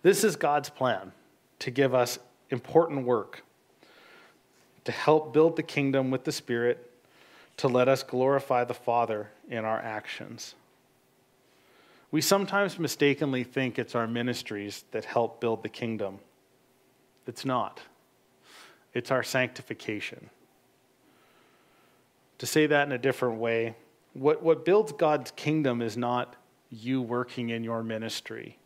This 0.02 0.24
is 0.24 0.36
God's 0.36 0.70
plan 0.70 1.14
to 1.60 1.72
give 1.72 1.96
us 1.96 2.20
important 2.50 3.06
work, 3.06 3.44
to 4.84 4.92
help 4.92 5.34
build 5.34 5.56
the 5.56 5.64
kingdom 5.64 6.12
with 6.12 6.26
the 6.26 6.32
Spirit, 6.32 6.92
to 7.58 7.68
let 7.68 7.88
us 7.88 8.04
glorify 8.04 8.66
the 8.66 8.74
Father 8.74 9.30
in 9.50 9.64
our 9.64 9.80
actions. 9.80 10.56
We 12.14 12.22
sometimes 12.22 12.78
mistakenly 12.78 13.44
think 13.44 13.80
it's 13.80 13.96
our 13.96 14.06
ministries 14.06 14.86
that 14.92 15.04
help 15.04 15.42
build 15.42 15.64
the 15.64 15.70
kingdom. 15.70 16.20
It's 17.26 17.44
not, 17.44 17.82
it's 18.94 19.10
our 19.10 19.24
sanctification. 19.24 20.30
To 22.38 22.46
say 22.46 22.68
that 22.68 22.86
in 22.86 22.92
a 22.92 23.00
different 23.00 23.40
way, 23.40 23.76
what, 24.14 24.44
what 24.44 24.64
builds 24.64 24.92
God's 24.92 25.32
kingdom 25.32 25.82
is 25.82 25.98
not 25.98 26.36
you 26.70 27.02
working 27.02 27.50
in 27.50 27.64
your 27.64 27.82
ministry 27.82 28.60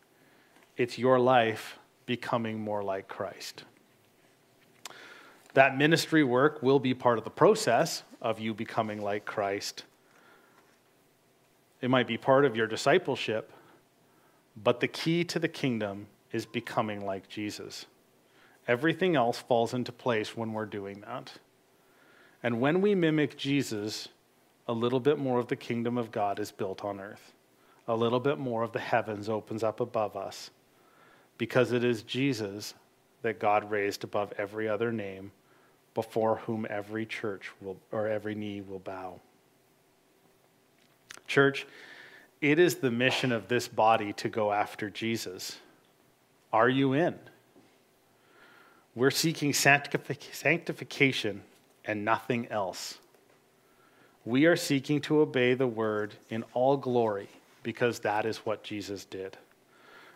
it's 0.76 0.96
your 0.96 1.18
life 1.18 1.78
becoming 2.06 2.60
more 2.60 2.84
like 2.84 3.08
Christ. 3.08 3.64
That 5.54 5.76
ministry 5.76 6.22
work 6.22 6.62
will 6.62 6.78
be 6.78 6.94
part 6.94 7.18
of 7.18 7.24
the 7.24 7.30
process 7.30 8.04
of 8.22 8.38
you 8.38 8.54
becoming 8.54 9.02
like 9.02 9.24
Christ. 9.24 9.84
It 11.80 11.90
might 11.90 12.06
be 12.06 12.16
part 12.16 12.44
of 12.44 12.56
your 12.56 12.66
discipleship, 12.66 13.52
but 14.56 14.80
the 14.80 14.88
key 14.88 15.24
to 15.24 15.38
the 15.38 15.48
kingdom 15.48 16.08
is 16.32 16.44
becoming 16.44 17.04
like 17.04 17.28
Jesus. 17.28 17.86
Everything 18.66 19.16
else 19.16 19.38
falls 19.38 19.72
into 19.72 19.92
place 19.92 20.36
when 20.36 20.52
we're 20.52 20.66
doing 20.66 21.00
that. 21.00 21.32
And 22.42 22.60
when 22.60 22.80
we 22.80 22.94
mimic 22.94 23.36
Jesus, 23.36 24.08
a 24.66 24.72
little 24.72 25.00
bit 25.00 25.18
more 25.18 25.38
of 25.38 25.48
the 25.48 25.56
kingdom 25.56 25.96
of 25.96 26.12
God 26.12 26.38
is 26.38 26.50
built 26.50 26.84
on 26.84 27.00
earth. 27.00 27.32
A 27.86 27.96
little 27.96 28.20
bit 28.20 28.38
more 28.38 28.62
of 28.62 28.72
the 28.72 28.78
heavens 28.78 29.28
opens 29.28 29.62
up 29.62 29.80
above 29.80 30.16
us 30.16 30.50
because 31.38 31.72
it 31.72 31.84
is 31.84 32.02
Jesus 32.02 32.74
that 33.22 33.40
God 33.40 33.70
raised 33.70 34.04
above 34.04 34.32
every 34.36 34.68
other 34.68 34.92
name, 34.92 35.32
before 35.94 36.36
whom 36.36 36.66
every 36.68 37.06
church 37.06 37.50
will, 37.60 37.76
or 37.90 38.06
every 38.06 38.34
knee 38.34 38.60
will 38.60 38.78
bow. 38.78 39.20
Church, 41.28 41.66
it 42.40 42.58
is 42.58 42.76
the 42.76 42.90
mission 42.90 43.30
of 43.30 43.46
this 43.46 43.68
body 43.68 44.12
to 44.14 44.28
go 44.28 44.52
after 44.52 44.90
Jesus. 44.90 45.58
Are 46.52 46.68
you 46.68 46.94
in? 46.94 47.16
We're 48.94 49.10
seeking 49.10 49.52
sanctification 49.52 51.42
and 51.84 52.04
nothing 52.04 52.48
else. 52.48 52.98
We 54.24 54.46
are 54.46 54.56
seeking 54.56 55.00
to 55.02 55.20
obey 55.20 55.54
the 55.54 55.66
word 55.66 56.14
in 56.30 56.44
all 56.52 56.76
glory 56.76 57.28
because 57.62 58.00
that 58.00 58.26
is 58.26 58.38
what 58.38 58.64
Jesus 58.64 59.04
did. 59.04 59.36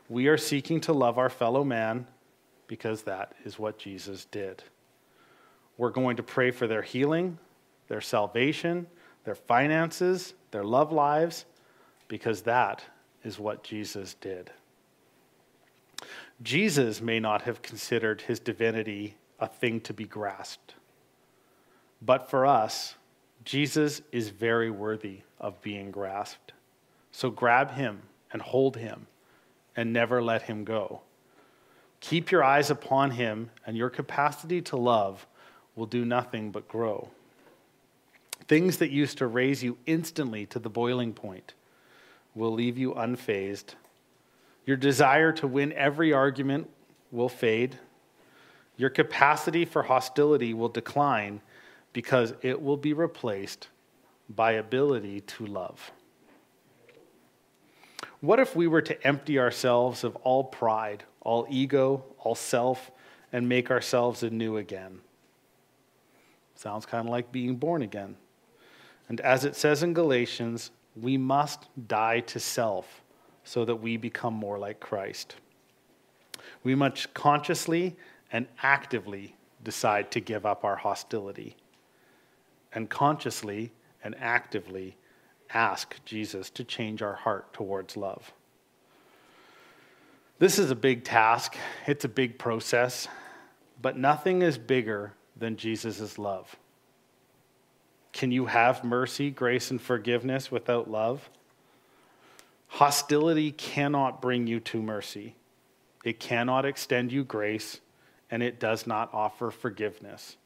We 0.08 0.26
are 0.26 0.38
seeking 0.38 0.80
to 0.82 0.92
love 0.92 1.18
our 1.18 1.30
fellow 1.30 1.62
man 1.64 2.06
because 2.66 3.02
that 3.02 3.34
is 3.44 3.58
what 3.58 3.78
Jesus 3.78 4.24
did. 4.26 4.62
We're 5.76 5.90
going 5.90 6.16
to 6.16 6.22
pray 6.22 6.50
for 6.50 6.66
their 6.66 6.82
healing, 6.82 7.38
their 7.88 8.00
salvation, 8.00 8.86
their 9.24 9.34
finances, 9.34 10.34
their 10.50 10.64
love 10.64 10.92
lives, 10.92 11.44
because 12.08 12.42
that 12.42 12.84
is 13.24 13.38
what 13.38 13.62
Jesus 13.62 14.14
did. 14.14 14.50
Jesus 16.42 17.00
may 17.00 17.20
not 17.20 17.42
have 17.42 17.62
considered 17.62 18.22
his 18.22 18.40
divinity 18.40 19.16
a 19.38 19.46
thing 19.46 19.80
to 19.82 19.94
be 19.94 20.04
grasped. 20.04 20.74
But 22.00 22.28
for 22.28 22.46
us, 22.46 22.96
Jesus 23.44 24.02
is 24.10 24.30
very 24.30 24.70
worthy 24.70 25.20
of 25.40 25.60
being 25.62 25.90
grasped. 25.90 26.52
So 27.12 27.30
grab 27.30 27.72
him 27.72 28.02
and 28.32 28.42
hold 28.42 28.76
him 28.76 29.06
and 29.76 29.92
never 29.92 30.22
let 30.22 30.42
him 30.42 30.64
go. 30.64 31.02
Keep 32.00 32.30
your 32.32 32.42
eyes 32.42 32.68
upon 32.70 33.12
him, 33.12 33.50
and 33.64 33.76
your 33.76 33.88
capacity 33.88 34.60
to 34.62 34.76
love 34.76 35.26
will 35.76 35.86
do 35.86 36.04
nothing 36.04 36.50
but 36.50 36.66
grow. 36.66 37.08
Things 38.52 38.76
that 38.76 38.90
used 38.90 39.16
to 39.16 39.26
raise 39.26 39.62
you 39.62 39.78
instantly 39.86 40.44
to 40.44 40.58
the 40.58 40.68
boiling 40.68 41.14
point 41.14 41.54
will 42.34 42.52
leave 42.52 42.76
you 42.76 42.92
unfazed. 42.92 43.76
Your 44.66 44.76
desire 44.76 45.32
to 45.32 45.46
win 45.46 45.72
every 45.72 46.12
argument 46.12 46.68
will 47.10 47.30
fade. 47.30 47.78
Your 48.76 48.90
capacity 48.90 49.64
for 49.64 49.84
hostility 49.84 50.52
will 50.52 50.68
decline 50.68 51.40
because 51.94 52.34
it 52.42 52.60
will 52.60 52.76
be 52.76 52.92
replaced 52.92 53.68
by 54.28 54.52
ability 54.52 55.22
to 55.22 55.46
love. 55.46 55.90
What 58.20 58.38
if 58.38 58.54
we 58.54 58.66
were 58.66 58.82
to 58.82 59.06
empty 59.06 59.38
ourselves 59.38 60.04
of 60.04 60.14
all 60.16 60.44
pride, 60.44 61.04
all 61.22 61.46
ego, 61.48 62.04
all 62.18 62.34
self, 62.34 62.90
and 63.32 63.48
make 63.48 63.70
ourselves 63.70 64.22
anew 64.22 64.58
again? 64.58 65.00
Sounds 66.54 66.84
kind 66.84 67.08
of 67.08 67.10
like 67.10 67.32
being 67.32 67.56
born 67.56 67.80
again. 67.80 68.18
And 69.08 69.20
as 69.20 69.44
it 69.44 69.56
says 69.56 69.82
in 69.82 69.94
Galatians, 69.94 70.70
we 71.00 71.16
must 71.16 71.66
die 71.88 72.20
to 72.20 72.40
self 72.40 73.02
so 73.44 73.64
that 73.64 73.76
we 73.76 73.96
become 73.96 74.34
more 74.34 74.58
like 74.58 74.80
Christ. 74.80 75.36
We 76.62 76.74
must 76.74 77.12
consciously 77.14 77.96
and 78.30 78.46
actively 78.62 79.36
decide 79.64 80.10
to 80.12 80.20
give 80.20 80.46
up 80.46 80.64
our 80.64 80.76
hostility, 80.76 81.56
and 82.74 82.88
consciously 82.88 83.72
and 84.02 84.14
actively 84.18 84.96
ask 85.50 85.96
Jesus 86.04 86.50
to 86.50 86.64
change 86.64 87.02
our 87.02 87.14
heart 87.14 87.52
towards 87.52 87.96
love. 87.96 88.32
This 90.38 90.58
is 90.58 90.70
a 90.70 90.74
big 90.74 91.04
task, 91.04 91.56
it's 91.86 92.04
a 92.04 92.08
big 92.08 92.38
process, 92.38 93.06
but 93.80 93.96
nothing 93.96 94.42
is 94.42 94.58
bigger 94.58 95.12
than 95.36 95.56
Jesus' 95.56 96.18
love. 96.18 96.56
Can 98.12 98.30
you 98.30 98.46
have 98.46 98.84
mercy, 98.84 99.30
grace, 99.30 99.70
and 99.70 99.80
forgiveness 99.80 100.50
without 100.50 100.90
love? 100.90 101.30
Hostility 102.68 103.52
cannot 103.52 104.22
bring 104.22 104.46
you 104.46 104.60
to 104.60 104.82
mercy. 104.82 105.34
It 106.04 106.20
cannot 106.20 106.64
extend 106.64 107.12
you 107.12 107.24
grace, 107.24 107.80
and 108.30 108.42
it 108.42 108.58
does 108.58 108.86
not 108.86 109.12
offer 109.12 109.50
forgiveness. 109.50 110.36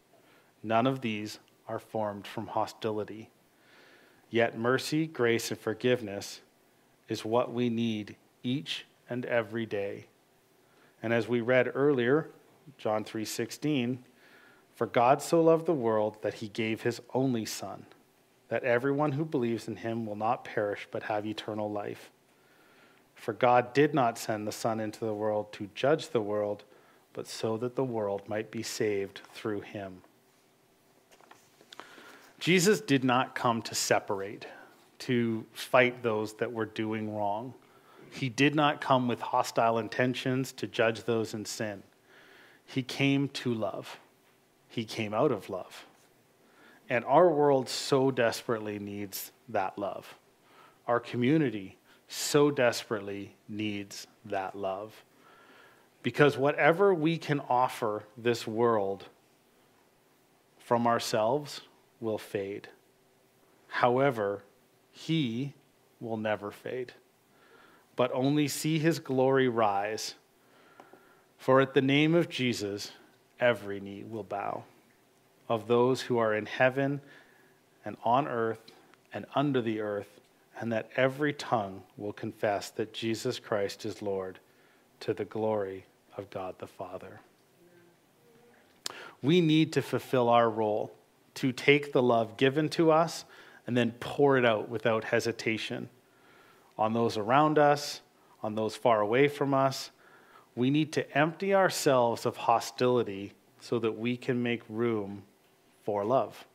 None 0.62 0.86
of 0.86 1.00
these 1.00 1.38
are 1.68 1.78
formed 1.78 2.26
from 2.26 2.48
hostility. 2.48 3.30
Yet 4.30 4.58
mercy, 4.58 5.06
grace, 5.06 5.50
and 5.50 5.58
forgiveness 5.58 6.40
is 7.08 7.24
what 7.24 7.52
we 7.52 7.68
need 7.68 8.16
each 8.42 8.86
and 9.08 9.24
every 9.24 9.66
day. 9.66 10.06
And 11.02 11.12
as 11.12 11.28
we 11.28 11.40
read 11.40 11.70
earlier, 11.74 12.30
John 12.78 13.04
3:16, 13.04 13.98
for 14.76 14.86
God 14.86 15.22
so 15.22 15.40
loved 15.40 15.64
the 15.64 15.72
world 15.72 16.18
that 16.20 16.34
he 16.34 16.48
gave 16.48 16.82
his 16.82 17.00
only 17.14 17.46
son, 17.46 17.86
that 18.48 18.62
everyone 18.62 19.12
who 19.12 19.24
believes 19.24 19.66
in 19.66 19.76
him 19.76 20.04
will 20.04 20.16
not 20.16 20.44
perish 20.44 20.86
but 20.90 21.04
have 21.04 21.26
eternal 21.26 21.72
life. 21.72 22.10
For 23.14 23.32
God 23.32 23.72
did 23.72 23.94
not 23.94 24.18
send 24.18 24.46
the 24.46 24.52
son 24.52 24.78
into 24.78 25.06
the 25.06 25.14
world 25.14 25.50
to 25.54 25.70
judge 25.74 26.10
the 26.10 26.20
world, 26.20 26.64
but 27.14 27.26
so 27.26 27.56
that 27.56 27.74
the 27.74 27.84
world 27.84 28.28
might 28.28 28.50
be 28.50 28.62
saved 28.62 29.22
through 29.32 29.62
him. 29.62 30.02
Jesus 32.38 32.82
did 32.82 33.02
not 33.02 33.34
come 33.34 33.62
to 33.62 33.74
separate, 33.74 34.46
to 34.98 35.46
fight 35.54 36.02
those 36.02 36.34
that 36.34 36.52
were 36.52 36.66
doing 36.66 37.16
wrong. 37.16 37.54
He 38.10 38.28
did 38.28 38.54
not 38.54 38.82
come 38.82 39.08
with 39.08 39.22
hostile 39.22 39.78
intentions 39.78 40.52
to 40.52 40.66
judge 40.66 41.04
those 41.04 41.32
in 41.32 41.46
sin. 41.46 41.82
He 42.66 42.82
came 42.82 43.28
to 43.30 43.54
love. 43.54 43.98
He 44.76 44.84
came 44.84 45.14
out 45.14 45.32
of 45.32 45.48
love. 45.48 45.86
And 46.90 47.02
our 47.06 47.30
world 47.30 47.66
so 47.66 48.10
desperately 48.10 48.78
needs 48.78 49.32
that 49.48 49.78
love. 49.78 50.16
Our 50.86 51.00
community 51.00 51.78
so 52.08 52.50
desperately 52.50 53.36
needs 53.48 54.06
that 54.26 54.54
love. 54.54 55.02
Because 56.02 56.36
whatever 56.36 56.92
we 56.92 57.16
can 57.16 57.40
offer 57.48 58.04
this 58.18 58.46
world 58.46 59.06
from 60.58 60.86
ourselves 60.86 61.62
will 61.98 62.18
fade. 62.18 62.68
However, 63.68 64.42
He 64.92 65.54
will 66.00 66.18
never 66.18 66.50
fade, 66.50 66.92
but 67.96 68.10
only 68.12 68.46
see 68.46 68.78
His 68.78 68.98
glory 68.98 69.48
rise. 69.48 70.16
For 71.38 71.62
at 71.62 71.72
the 71.72 71.80
name 71.80 72.14
of 72.14 72.28
Jesus, 72.28 72.92
every 73.40 73.80
knee 73.80 74.04
will 74.08 74.22
bow 74.22 74.64
of 75.48 75.68
those 75.68 76.02
who 76.02 76.18
are 76.18 76.34
in 76.34 76.46
heaven 76.46 77.00
and 77.84 77.96
on 78.04 78.26
earth 78.26 78.60
and 79.12 79.24
under 79.34 79.60
the 79.62 79.80
earth, 79.80 80.20
and 80.58 80.72
that 80.72 80.90
every 80.96 81.32
tongue 81.32 81.82
will 81.96 82.12
confess 82.12 82.70
that 82.70 82.92
Jesus 82.92 83.38
Christ 83.38 83.84
is 83.84 84.02
Lord 84.02 84.38
to 85.00 85.14
the 85.14 85.24
glory 85.24 85.84
of 86.16 86.28
God 86.30 86.54
the 86.58 86.66
Father. 86.66 87.20
We 89.22 89.40
need 89.40 89.72
to 89.74 89.82
fulfill 89.82 90.28
our 90.28 90.50
role 90.50 90.92
to 91.34 91.52
take 91.52 91.92
the 91.92 92.02
love 92.02 92.36
given 92.36 92.68
to 92.70 92.90
us 92.90 93.24
and 93.66 93.76
then 93.76 93.92
pour 94.00 94.36
it 94.38 94.44
out 94.44 94.68
without 94.68 95.04
hesitation 95.04 95.88
on 96.78 96.92
those 96.92 97.16
around 97.16 97.58
us, 97.58 98.00
on 98.42 98.54
those 98.54 98.76
far 98.76 99.00
away 99.00 99.28
from 99.28 99.54
us. 99.54 99.90
We 100.56 100.70
need 100.70 100.92
to 100.94 101.16
empty 101.16 101.54
ourselves 101.54 102.26
of 102.26 102.36
hostility 102.36 103.34
so 103.60 103.78
that 103.78 103.98
we 103.98 104.16
can 104.16 104.42
make 104.42 104.62
room 104.68 105.22
for 105.84 106.04
love. 106.04 106.46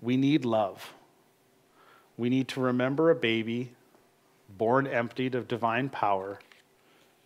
We 0.00 0.16
need 0.16 0.44
love. 0.44 0.94
We 2.16 2.30
need 2.30 2.48
to 2.48 2.60
remember 2.60 3.10
a 3.10 3.14
baby 3.14 3.72
born 4.56 4.86
emptied 4.86 5.34
of 5.34 5.46
divine 5.46 5.90
power 5.90 6.40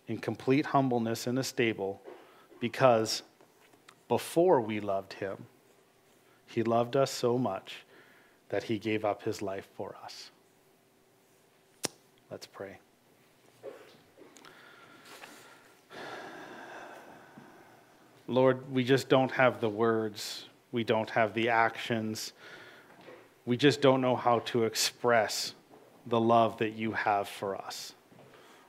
in 0.07 0.17
complete 0.17 0.67
humbleness 0.67 1.25
in 1.25 1.37
a 1.37 1.43
stable 1.43 2.01
because 2.59 3.23
before 4.07 4.61
we 4.61 4.79
loved 4.79 5.13
him, 5.13 5.45
he 6.47 6.63
loved 6.63 6.95
us 6.95 7.11
so 7.11 7.37
much 7.37 7.85
that 8.49 8.63
he 8.63 8.77
gave 8.77 9.03
up 9.03 9.23
his 9.23 9.41
life 9.41 9.67
for 9.75 9.95
us. 10.03 10.31
Let's 12.29 12.45
pray. 12.45 12.77
Lord, 18.27 18.71
we 18.71 18.83
just 18.83 19.07
don't 19.07 19.31
have 19.31 19.61
the 19.61 19.69
words, 19.69 20.45
we 20.71 20.83
don't 20.83 21.09
have 21.11 21.33
the 21.33 21.49
actions, 21.49 22.33
we 23.45 23.55
just 23.55 23.81
don't 23.81 24.01
know 24.01 24.15
how 24.15 24.39
to 24.39 24.63
express 24.63 25.53
the 26.07 26.19
love 26.19 26.57
that 26.57 26.73
you 26.73 26.91
have 26.93 27.27
for 27.27 27.55
us. 27.55 27.93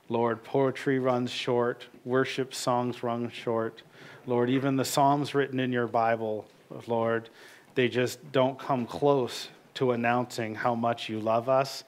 Lord, 0.09 0.43
poetry 0.43 0.99
runs 0.99 1.31
short, 1.31 1.87
worship 2.05 2.53
songs 2.53 3.03
run 3.03 3.29
short. 3.29 3.81
Lord, 4.25 4.49
even 4.49 4.75
the 4.75 4.85
Psalms 4.85 5.33
written 5.33 5.59
in 5.59 5.71
your 5.71 5.87
Bible, 5.87 6.45
Lord, 6.85 7.29
they 7.75 7.87
just 7.87 8.31
don't 8.31 8.57
come 8.57 8.85
close 8.85 9.49
to 9.75 9.91
announcing 9.91 10.55
how 10.55 10.75
much 10.75 11.09
you 11.09 11.19
love 11.19 11.49
us 11.49 11.83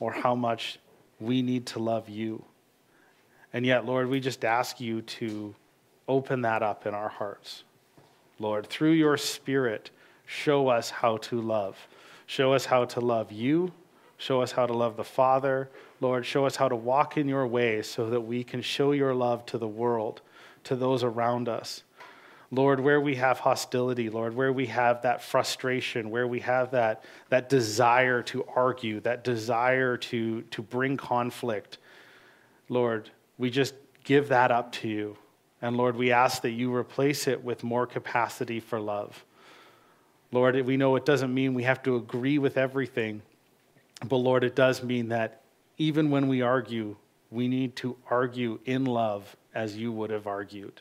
or 0.00 0.12
how 0.12 0.34
much 0.34 0.78
we 1.18 1.42
need 1.42 1.66
to 1.66 1.78
love 1.78 2.08
you. 2.08 2.44
And 3.52 3.64
yet, 3.64 3.86
Lord, 3.86 4.08
we 4.08 4.20
just 4.20 4.44
ask 4.44 4.80
you 4.80 5.02
to 5.02 5.54
open 6.08 6.42
that 6.42 6.62
up 6.62 6.86
in 6.86 6.94
our 6.94 7.08
hearts. 7.08 7.64
Lord, 8.38 8.66
through 8.66 8.92
your 8.92 9.16
Spirit, 9.16 9.90
show 10.26 10.68
us 10.68 10.90
how 10.90 11.16
to 11.18 11.40
love. 11.40 11.76
Show 12.26 12.52
us 12.52 12.66
how 12.66 12.84
to 12.86 13.00
love 13.00 13.32
you. 13.32 13.72
Show 14.18 14.40
us 14.40 14.52
how 14.52 14.66
to 14.66 14.72
love 14.72 14.96
the 14.96 15.04
Father. 15.04 15.68
Lord, 16.00 16.24
show 16.26 16.46
us 16.46 16.56
how 16.56 16.68
to 16.68 16.76
walk 16.76 17.16
in 17.16 17.28
your 17.28 17.46
ways 17.46 17.86
so 17.86 18.10
that 18.10 18.20
we 18.20 18.44
can 18.44 18.62
show 18.62 18.92
your 18.92 19.14
love 19.14 19.44
to 19.46 19.58
the 19.58 19.68
world, 19.68 20.22
to 20.64 20.76
those 20.76 21.02
around 21.04 21.48
us. 21.48 21.82
Lord, 22.50 22.78
where 22.80 23.00
we 23.00 23.16
have 23.16 23.40
hostility, 23.40 24.08
Lord, 24.08 24.34
where 24.34 24.52
we 24.52 24.66
have 24.66 25.02
that 25.02 25.22
frustration, 25.22 26.10
where 26.10 26.28
we 26.28 26.40
have 26.40 26.70
that, 26.70 27.02
that 27.28 27.48
desire 27.48 28.22
to 28.24 28.44
argue, 28.54 29.00
that 29.00 29.24
desire 29.24 29.96
to, 29.96 30.42
to 30.42 30.62
bring 30.62 30.96
conflict, 30.96 31.78
Lord, 32.68 33.10
we 33.36 33.50
just 33.50 33.74
give 34.04 34.28
that 34.28 34.50
up 34.50 34.72
to 34.72 34.88
you. 34.88 35.16
And 35.62 35.76
Lord, 35.76 35.96
we 35.96 36.12
ask 36.12 36.42
that 36.42 36.50
you 36.50 36.74
replace 36.74 37.26
it 37.26 37.42
with 37.42 37.64
more 37.64 37.86
capacity 37.86 38.60
for 38.60 38.78
love. 38.78 39.24
Lord, 40.32 40.60
we 40.66 40.76
know 40.76 40.96
it 40.96 41.06
doesn't 41.06 41.32
mean 41.32 41.54
we 41.54 41.62
have 41.62 41.82
to 41.84 41.96
agree 41.96 42.38
with 42.38 42.58
everything, 42.58 43.22
but 44.06 44.16
Lord, 44.16 44.44
it 44.44 44.54
does 44.54 44.82
mean 44.82 45.08
that 45.08 45.42
even 45.78 46.10
when 46.10 46.28
we 46.28 46.42
argue, 46.42 46.96
we 47.30 47.48
need 47.48 47.76
to 47.76 47.96
argue 48.10 48.58
in 48.64 48.84
love 48.84 49.36
as 49.54 49.76
you 49.76 49.92
would 49.92 50.10
have 50.10 50.26
argued. 50.26 50.80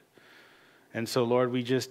And 0.93 1.07
so, 1.07 1.23
Lord, 1.23 1.51
we 1.51 1.63
just 1.63 1.89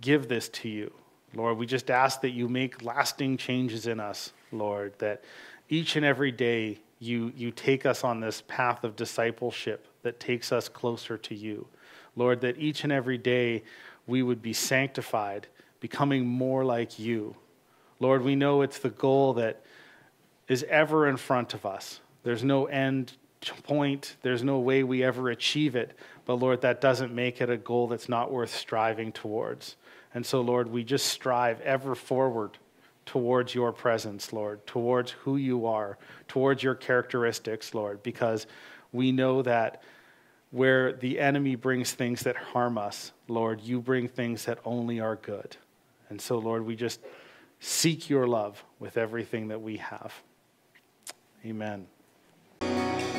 give 0.00 0.28
this 0.28 0.48
to 0.50 0.68
you. 0.68 0.92
Lord, 1.34 1.58
we 1.58 1.66
just 1.66 1.90
ask 1.90 2.20
that 2.22 2.30
you 2.30 2.48
make 2.48 2.82
lasting 2.82 3.36
changes 3.36 3.86
in 3.86 4.00
us, 4.00 4.32
Lord, 4.52 4.94
that 4.98 5.22
each 5.68 5.96
and 5.96 6.04
every 6.04 6.32
day 6.32 6.78
you, 6.98 7.32
you 7.36 7.50
take 7.50 7.84
us 7.84 8.04
on 8.04 8.20
this 8.20 8.42
path 8.48 8.84
of 8.84 8.96
discipleship 8.96 9.86
that 10.02 10.18
takes 10.18 10.52
us 10.52 10.68
closer 10.68 11.18
to 11.18 11.34
you. 11.34 11.66
Lord, 12.16 12.40
that 12.40 12.58
each 12.58 12.82
and 12.82 12.92
every 12.92 13.18
day 13.18 13.62
we 14.06 14.22
would 14.22 14.42
be 14.42 14.52
sanctified, 14.52 15.46
becoming 15.80 16.26
more 16.26 16.64
like 16.64 16.98
you. 16.98 17.36
Lord, 18.00 18.22
we 18.22 18.34
know 18.34 18.62
it's 18.62 18.78
the 18.78 18.90
goal 18.90 19.34
that 19.34 19.62
is 20.48 20.64
ever 20.68 21.08
in 21.08 21.16
front 21.16 21.54
of 21.54 21.66
us. 21.66 22.00
There's 22.22 22.44
no 22.44 22.66
end 22.66 23.12
point, 23.62 24.16
there's 24.22 24.42
no 24.42 24.58
way 24.58 24.82
we 24.82 25.04
ever 25.04 25.28
achieve 25.30 25.76
it. 25.76 25.96
But 26.24 26.34
Lord, 26.34 26.62
that 26.62 26.80
doesn't 26.80 27.14
make 27.14 27.40
it 27.40 27.50
a 27.50 27.56
goal 27.56 27.86
that's 27.86 28.08
not 28.08 28.32
worth 28.32 28.54
striving 28.54 29.12
towards. 29.12 29.76
And 30.14 30.24
so, 30.24 30.40
Lord, 30.40 30.68
we 30.68 30.82
just 30.82 31.06
strive 31.06 31.60
ever 31.60 31.94
forward 31.94 32.58
towards 33.04 33.54
your 33.54 33.72
presence, 33.72 34.32
Lord, 34.32 34.66
towards 34.66 35.12
who 35.12 35.36
you 35.36 35.66
are, 35.66 35.96
towards 36.26 36.62
your 36.62 36.74
characteristics, 36.74 37.74
Lord, 37.74 38.02
because 38.02 38.46
we 38.92 39.12
know 39.12 39.42
that 39.42 39.82
where 40.50 40.92
the 40.92 41.18
enemy 41.18 41.56
brings 41.56 41.92
things 41.92 42.22
that 42.22 42.36
harm 42.36 42.78
us, 42.78 43.12
Lord, 43.28 43.60
you 43.60 43.80
bring 43.80 44.08
things 44.08 44.44
that 44.44 44.58
only 44.64 45.00
are 45.00 45.16
good. 45.16 45.56
And 46.08 46.20
so, 46.20 46.38
Lord, 46.38 46.64
we 46.64 46.76
just 46.76 47.00
seek 47.60 48.08
your 48.08 48.26
love 48.26 48.64
with 48.78 48.96
everything 48.96 49.48
that 49.48 49.60
we 49.60 49.78
have. 49.78 50.14
Amen. 51.44 51.86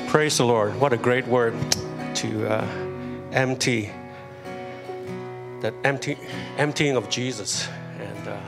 Praise 0.07 0.37
the 0.37 0.45
Lord. 0.45 0.79
What 0.79 0.93
a 0.93 0.97
great 0.97 1.27
word 1.27 1.53
to 2.15 2.47
uh, 2.47 2.65
empty, 3.31 3.91
that 5.61 5.73
empty, 5.83 6.17
emptying 6.57 6.95
of 6.95 7.09
Jesus. 7.09 7.67
And 7.99 8.27
uh, 8.27 8.39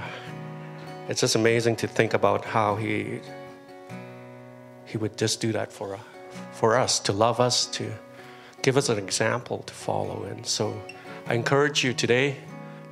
it's 1.09 1.21
just 1.21 1.35
amazing 1.35 1.75
to 1.77 1.87
think 1.87 2.13
about 2.13 2.45
how 2.45 2.75
he, 2.75 3.19
he 4.85 4.97
would 4.97 5.17
just 5.17 5.41
do 5.41 5.51
that 5.51 5.71
for, 5.71 5.99
for 6.53 6.77
us, 6.77 6.99
to 7.01 7.13
love 7.13 7.39
us, 7.39 7.65
to 7.67 7.91
give 8.62 8.78
us 8.78 8.89
an 8.89 8.98
example 8.98 9.60
to 9.60 9.74
follow. 9.74 10.24
And 10.24 10.45
so 10.45 10.82
I 11.28 11.34
encourage 11.34 11.84
you 11.84 11.93
today 11.93 12.38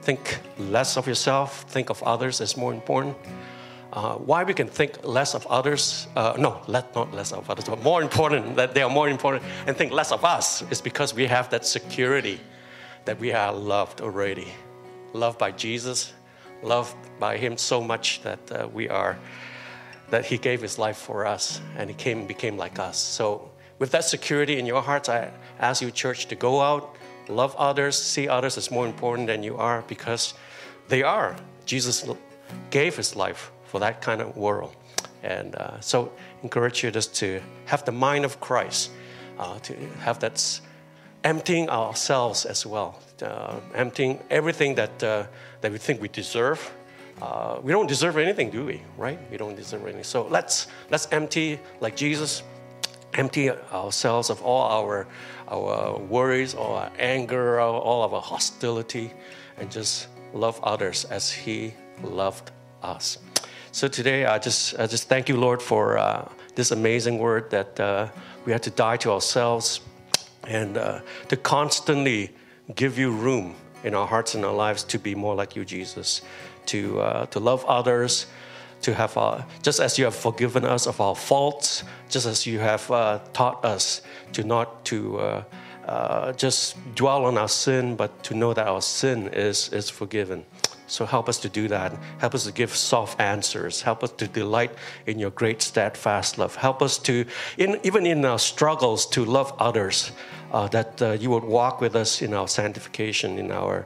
think 0.02 0.40
less 0.58 0.98
of 0.98 1.08
yourself, 1.08 1.64
think 1.64 1.90
of 1.90 2.02
others 2.04 2.42
as 2.42 2.56
more 2.56 2.74
important 2.74 3.18
uh, 3.94 4.16
why 4.16 4.44
we 4.44 4.54
can 4.54 4.68
think 4.68 5.04
less 5.04 5.34
of 5.34 5.48
others, 5.48 6.08
uh, 6.16 6.36
no, 6.38 6.62
let, 6.68 6.94
not 6.94 7.14
less 7.14 7.32
of 7.32 7.50
others, 7.50 7.66
but 7.66 7.82
more 7.82 8.02
important, 8.02 8.56
that 8.56 8.74
they 8.74 8.82
are 8.82 8.90
more 8.90 9.10
important, 9.10 9.44
and 9.66 9.76
think 9.78 9.92
less 9.92 10.12
of 10.12 10.26
us 10.26 10.62
is 10.72 10.82
because 10.82 11.14
we 11.14 11.26
have 11.26 11.50
that 11.50 11.66
security 11.66 12.40
that 13.06 13.20
we 13.20 13.32
are 13.32 13.54
loved 13.54 14.02
already. 14.02 14.50
Loved 15.14 15.40
by 15.40 15.52
Jesus, 15.52 16.14
loved 16.62 16.96
by 17.20 17.38
Him 17.38 17.58
so 17.58 17.82
much 17.82 18.22
that 18.24 18.52
uh, 18.52 18.68
we 18.74 18.90
are, 18.90 19.18
that 20.10 20.26
He 20.26 20.38
gave 20.38 20.62
His 20.62 20.78
life 20.78 20.98
for 20.98 21.26
us 21.26 21.62
and 21.78 21.90
He 21.90 21.96
came 21.96 22.20
and 22.20 22.28
became 22.28 22.58
like 22.58 22.78
us. 22.78 23.00
So, 23.00 23.50
with 23.80 23.92
that 23.92 24.04
security 24.04 24.58
in 24.58 24.66
your 24.66 24.82
hearts, 24.82 25.10
I 25.10 25.32
ask 25.60 25.82
you, 25.82 25.92
church, 25.92 26.28
to 26.28 26.36
go 26.36 26.62
out, 26.62 26.96
love 27.30 27.56
others, 27.58 28.02
see 28.02 28.28
others 28.28 28.58
as 28.58 28.72
more 28.72 28.86
important 28.86 29.28
than 29.28 29.44
you 29.44 29.58
are 29.58 29.84
because 29.88 30.34
they 30.88 31.04
are. 31.04 31.36
Jesus 31.66 32.06
gave 32.70 32.96
His 32.96 33.16
life 33.16 33.52
for 33.66 33.80
that 33.80 34.02
kind 34.02 34.22
of 34.22 34.36
world. 34.36 34.76
And 35.24 35.56
uh, 35.56 35.80
so, 35.80 36.12
encourage 36.44 36.84
you 36.84 36.92
just 36.92 37.16
to 37.16 37.42
have 37.66 37.84
the 37.86 37.92
mind 37.92 38.24
of 38.24 38.40
Christ, 38.40 38.92
uh, 39.38 39.60
to 39.60 39.74
have 40.00 40.20
that 40.20 40.62
emptying 41.24 41.70
ourselves 41.70 42.46
as 42.46 42.66
well, 42.66 43.00
uh, 43.22 43.60
emptying 43.76 44.20
everything 44.30 44.76
that 44.76 45.04
uh, 45.04 45.26
that 45.62 45.72
we 45.72 45.78
think 45.78 46.02
we 46.02 46.08
deserve. 46.08 46.74
Uh, 47.22 47.60
we 47.64 47.72
don't 47.72 47.88
deserve 47.88 48.18
anything, 48.18 48.52
do 48.52 48.64
we? 48.64 48.82
Right? 48.96 49.20
We 49.32 49.38
don't 49.38 49.56
deserve 49.56 49.82
anything. 49.84 50.04
So 50.04 50.28
let's 50.28 50.68
let's 50.92 51.08
empty 51.12 51.60
like 51.82 51.96
Jesus, 51.96 52.44
empty 53.14 53.50
ourselves 53.50 54.30
of 54.30 54.42
all 54.42 54.86
our 54.86 55.08
our 55.48 55.98
worries, 55.98 56.54
all 56.54 56.76
our 56.76 56.92
anger, 57.00 57.60
all 57.60 58.04
of 58.04 58.14
our 58.14 58.22
hostility, 58.22 59.14
and 59.58 59.72
just 59.72 60.08
love 60.34 60.60
others 60.64 61.06
as 61.06 61.32
He 61.32 61.74
loved 62.04 62.52
us. 62.84 63.18
So 63.72 63.88
today, 63.88 64.26
I 64.26 64.40
just, 64.40 64.80
I 64.80 64.88
just 64.88 65.08
thank 65.08 65.30
you, 65.30 65.38
Lord, 65.38 65.62
for 65.62 65.98
uh, 65.98 66.28
this 66.56 66.72
amazing 66.72 67.20
word 67.20 67.50
that 67.52 67.80
uh, 67.80 68.08
we 68.46 68.52
have 68.52 68.62
to 68.62 68.72
die 68.72 68.98
to 68.98 69.12
ourselves 69.12 69.82
and 70.46 70.78
uh, 70.78 71.02
to 71.28 71.38
constantly 71.38 72.32
give 72.76 72.98
you 72.98 73.12
room 73.12 73.56
in 73.84 73.94
our 73.94 74.08
hearts 74.08 74.36
and 74.36 74.44
our 74.44 74.54
lives 74.54 74.84
to 74.86 74.98
be 74.98 75.14
more 75.16 75.36
like 75.36 75.56
you, 75.56 75.64
Jesus, 75.64 76.22
to, 76.66 77.00
uh, 77.00 77.26
to 77.28 77.40
love 77.40 77.64
others, 77.66 78.26
to 78.82 78.94
have 78.94 79.18
our, 79.18 79.46
just 79.62 79.80
as 79.80 79.98
you 79.98 80.06
have 80.06 80.16
forgiven 80.16 80.66
us 80.66 80.88
of 80.88 81.02
our 81.02 81.16
faults, 81.16 81.84
just 82.10 82.26
as 82.26 82.46
you 82.46 82.60
have 82.60 82.90
uh, 82.92 83.20
taught 83.34 83.64
us 83.66 84.02
to 84.34 84.44
not 84.44 84.86
to 84.86 85.20
uh, 85.20 85.44
uh, 85.86 86.34
just 86.34 86.76
dwell 86.96 87.26
on 87.26 87.38
our 87.38 87.48
sin, 87.48 87.96
but 87.96 88.24
to 88.24 88.34
know 88.34 88.54
that 88.54 88.68
our 88.68 88.82
sin 88.82 89.30
is, 89.30 89.70
is 89.74 89.90
forgiven. 89.90 90.46
So 90.88 91.06
help 91.06 91.28
us 91.28 91.38
to 91.40 91.50
do 91.50 91.68
that. 91.68 91.98
Help 92.20 92.34
us 92.34 92.46
to 92.46 92.52
give 92.54 92.74
soft 92.74 93.20
answers. 93.20 93.82
Help 93.82 94.04
us 94.04 94.12
to 94.12 94.28
delight 94.28 94.72
in 95.06 95.20
your 95.20 95.32
great 95.32 95.62
steadfast 95.62 96.38
love. 96.38 96.56
Help 96.56 96.82
us 96.82 96.98
to, 97.00 97.26
in, 97.58 97.78
even 97.84 98.06
in 98.06 98.24
our 98.24 98.40
struggles, 98.40 99.06
to 99.08 99.26
love 99.26 99.54
others. 99.60 100.12
Uh, 100.50 100.66
that 100.70 101.02
uh, 101.02 101.12
you 101.12 101.30
would 101.30 101.44
walk 101.44 101.82
with 101.82 101.94
us 101.94 102.22
in 102.22 102.34
our 102.34 102.48
sanctification, 102.48 103.38
in 103.38 103.52
our, 103.52 103.86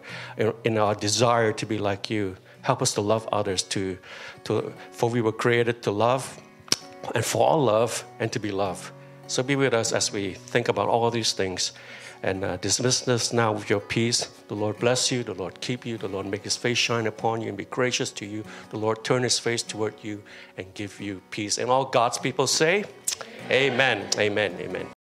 in 0.63 0.77
our 0.77 0.93
desire 0.93 1.51
to 1.51 1.65
be 1.65 1.79
like 1.79 2.07
you. 2.07 2.37
Help 2.61 2.81
us 2.81 2.93
to 2.93 3.01
love 3.01 3.27
others, 3.31 3.63
to, 3.63 3.97
to, 4.43 4.73
for 4.91 5.09
we 5.09 5.21
were 5.21 5.31
created 5.31 5.81
to 5.83 5.91
love 5.91 6.39
and 7.15 7.25
for 7.25 7.47
all 7.47 7.63
love 7.63 8.05
and 8.19 8.31
to 8.31 8.39
be 8.39 8.51
loved. 8.51 8.91
So 9.27 9.43
be 9.43 9.55
with 9.55 9.73
us 9.73 9.91
as 9.93 10.11
we 10.11 10.33
think 10.33 10.67
about 10.67 10.89
all 10.89 11.09
these 11.09 11.33
things 11.33 11.71
and 12.23 12.43
uh, 12.43 12.57
dismiss 12.57 13.07
us 13.07 13.33
now 13.33 13.51
with 13.51 13.69
your 13.69 13.79
peace. 13.79 14.27
The 14.47 14.55
Lord 14.55 14.77
bless 14.77 15.11
you. 15.11 15.23
The 15.23 15.33
Lord 15.33 15.59
keep 15.61 15.85
you. 15.85 15.97
The 15.97 16.07
Lord 16.07 16.25
make 16.25 16.43
his 16.43 16.55
face 16.55 16.77
shine 16.77 17.07
upon 17.07 17.41
you 17.41 17.47
and 17.47 17.57
be 17.57 17.65
gracious 17.65 18.11
to 18.11 18.25
you. 18.25 18.43
The 18.69 18.77
Lord 18.77 19.03
turn 19.03 19.23
his 19.23 19.39
face 19.39 19.63
toward 19.63 19.95
you 20.03 20.21
and 20.57 20.71
give 20.73 21.01
you 21.01 21.21
peace. 21.31 21.57
And 21.57 21.69
all 21.69 21.85
God's 21.85 22.17
people 22.17 22.47
say, 22.47 22.85
Amen. 23.49 24.07
Amen. 24.17 24.55
Amen. 24.59 25.00